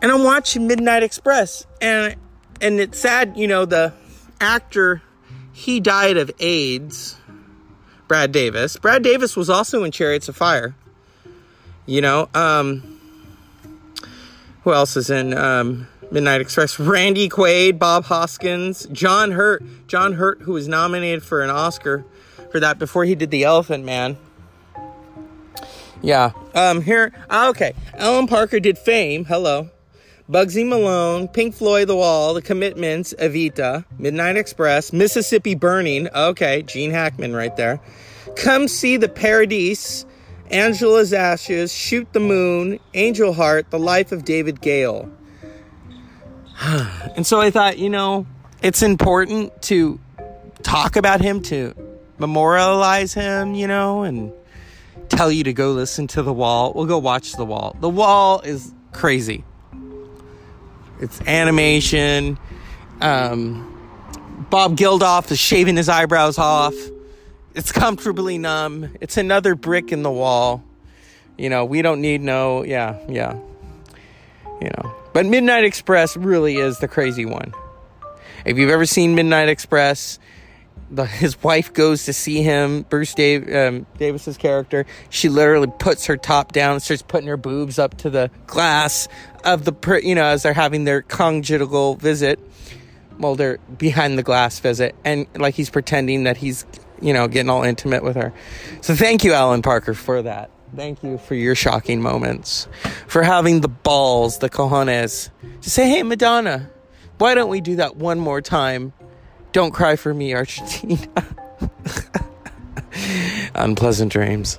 and 0.00 0.12
I'm 0.12 0.24
watching 0.24 0.66
Midnight 0.66 1.02
Express, 1.02 1.66
and 1.80 2.16
and 2.60 2.80
it's 2.80 2.98
sad, 2.98 3.36
you 3.36 3.46
know, 3.46 3.64
the 3.64 3.92
actor 4.40 5.02
he 5.52 5.80
died 5.80 6.16
of 6.16 6.30
AIDS. 6.38 7.16
Brad 8.06 8.32
Davis. 8.32 8.76
Brad 8.76 9.02
Davis 9.02 9.36
was 9.36 9.50
also 9.50 9.84
in 9.84 9.90
Chariots 9.90 10.28
of 10.28 10.36
Fire. 10.36 10.74
You 11.84 12.00
know, 12.00 12.28
um, 12.34 12.98
who 14.62 14.72
else 14.72 14.96
is 14.96 15.10
in 15.10 15.36
um, 15.36 15.88
Midnight 16.10 16.40
Express? 16.40 16.78
Randy 16.78 17.28
Quaid, 17.28 17.78
Bob 17.78 18.04
Hoskins, 18.04 18.86
John 18.92 19.32
Hurt. 19.32 19.62
John 19.86 20.14
Hurt, 20.14 20.42
who 20.42 20.52
was 20.52 20.68
nominated 20.68 21.22
for 21.22 21.42
an 21.42 21.50
Oscar 21.50 22.04
for 22.50 22.60
that 22.60 22.78
before 22.78 23.04
he 23.04 23.14
did 23.14 23.30
The 23.30 23.44
Elephant 23.44 23.84
Man. 23.84 24.16
Yeah. 26.00 26.32
Um. 26.54 26.82
Here. 26.82 27.12
Okay. 27.30 27.74
Alan 27.94 28.26
Parker 28.26 28.60
did 28.60 28.78
Fame. 28.78 29.24
Hello. 29.24 29.70
Bugsy 30.30 30.66
Malone, 30.66 31.26
Pink 31.26 31.54
Floyd 31.54 31.88
The 31.88 31.96
Wall, 31.96 32.34
The 32.34 32.42
Commitments, 32.42 33.14
Evita, 33.18 33.86
Midnight 33.98 34.36
Express, 34.36 34.92
Mississippi 34.92 35.54
Burning. 35.54 36.06
Okay, 36.14 36.60
Gene 36.62 36.90
Hackman 36.90 37.34
right 37.34 37.56
there. 37.56 37.80
Come 38.36 38.68
see 38.68 38.98
the 38.98 39.08
Paradise, 39.08 40.04
Angela's 40.50 41.14
Ashes, 41.14 41.72
Shoot 41.72 42.12
the 42.12 42.20
Moon, 42.20 42.78
Angel 42.92 43.32
Heart, 43.32 43.70
The 43.70 43.78
Life 43.78 44.12
of 44.12 44.26
David 44.26 44.60
Gale. 44.60 45.10
and 47.16 47.26
so 47.26 47.40
I 47.40 47.50
thought, 47.50 47.78
you 47.78 47.88
know, 47.88 48.26
it's 48.62 48.82
important 48.82 49.62
to 49.62 50.00
talk 50.62 50.96
about 50.96 51.20
him, 51.20 51.40
to 51.42 51.74
memorialize 52.18 53.14
him, 53.14 53.54
you 53.54 53.68
know, 53.68 54.02
and 54.02 54.32
tell 55.08 55.30
you 55.30 55.44
to 55.44 55.52
go 55.52 55.72
listen 55.72 56.06
to 56.08 56.22
The 56.22 56.32
Wall. 56.32 56.72
We'll 56.74 56.86
go 56.86 56.98
watch 56.98 57.32
The 57.32 57.44
Wall. 57.44 57.76
The 57.80 57.88
Wall 57.88 58.40
is 58.40 58.72
crazy. 58.92 59.44
It's 61.00 61.20
animation. 61.22 62.38
Um, 63.00 63.74
Bob 64.50 64.76
Geldof 64.76 65.30
is 65.30 65.38
shaving 65.38 65.76
his 65.76 65.88
eyebrows 65.88 66.38
off. 66.38 66.74
It's 67.54 67.70
comfortably 67.70 68.38
numb. 68.38 68.96
It's 69.00 69.16
another 69.16 69.54
brick 69.54 69.92
in 69.92 70.02
the 70.02 70.10
wall. 70.10 70.64
You 71.36 71.50
know, 71.50 71.64
we 71.64 71.82
don't 71.82 72.00
need 72.00 72.20
no, 72.20 72.64
yeah, 72.64 72.98
yeah. 73.08 73.34
You 74.60 74.70
know, 74.76 74.97
but 75.12 75.26
Midnight 75.26 75.64
Express 75.64 76.16
really 76.16 76.56
is 76.56 76.78
the 76.78 76.88
crazy 76.88 77.24
one. 77.24 77.52
If 78.44 78.56
you've 78.56 78.70
ever 78.70 78.86
seen 78.86 79.14
Midnight 79.14 79.48
Express, 79.48 80.18
the, 80.90 81.06
his 81.06 81.40
wife 81.42 81.72
goes 81.72 82.04
to 82.04 82.12
see 82.12 82.42
him, 82.42 82.82
Bruce 82.82 83.14
Dave, 83.14 83.52
um, 83.54 83.86
Davis's 83.98 84.36
character. 84.36 84.86
She 85.10 85.28
literally 85.28 85.72
puts 85.78 86.06
her 86.06 86.16
top 86.16 86.52
down 86.52 86.74
and 86.74 86.82
starts 86.82 87.02
putting 87.02 87.28
her 87.28 87.36
boobs 87.36 87.78
up 87.78 87.96
to 87.98 88.10
the 88.10 88.30
glass 88.46 89.08
of 89.44 89.64
the, 89.64 90.00
you 90.02 90.14
know, 90.14 90.24
as 90.24 90.42
they're 90.42 90.54
having 90.54 90.84
their 90.84 91.02
conjugal 91.02 91.96
visit. 91.96 92.38
Well, 93.18 93.34
they're 93.34 93.58
behind 93.76 94.16
the 94.16 94.22
glass 94.22 94.60
visit, 94.60 94.94
and 95.04 95.26
like 95.34 95.56
he's 95.56 95.70
pretending 95.70 96.24
that 96.24 96.36
he's, 96.36 96.64
you 97.02 97.12
know, 97.12 97.26
getting 97.26 97.50
all 97.50 97.64
intimate 97.64 98.04
with 98.04 98.14
her. 98.14 98.32
So 98.80 98.94
thank 98.94 99.24
you, 99.24 99.32
Alan 99.32 99.60
Parker, 99.60 99.92
for 99.92 100.22
that. 100.22 100.50
Thank 100.76 101.02
you 101.02 101.18
for 101.18 101.34
your 101.34 101.54
shocking 101.54 102.00
moments, 102.00 102.68
for 103.06 103.22
having 103.22 103.62
the 103.62 103.68
balls, 103.68 104.38
the 104.38 104.50
cojones, 104.50 105.30
to 105.62 105.70
say, 105.70 105.88
hey, 105.88 106.02
Madonna, 106.02 106.70
why 107.18 107.34
don't 107.34 107.48
we 107.48 107.60
do 107.60 107.76
that 107.76 107.96
one 107.96 108.18
more 108.18 108.40
time? 108.40 108.92
Don't 109.52 109.72
cry 109.72 109.96
for 109.96 110.12
me, 110.14 110.34
Argentina. 110.34 111.08
Unpleasant 113.54 114.12
dreams. 114.12 114.58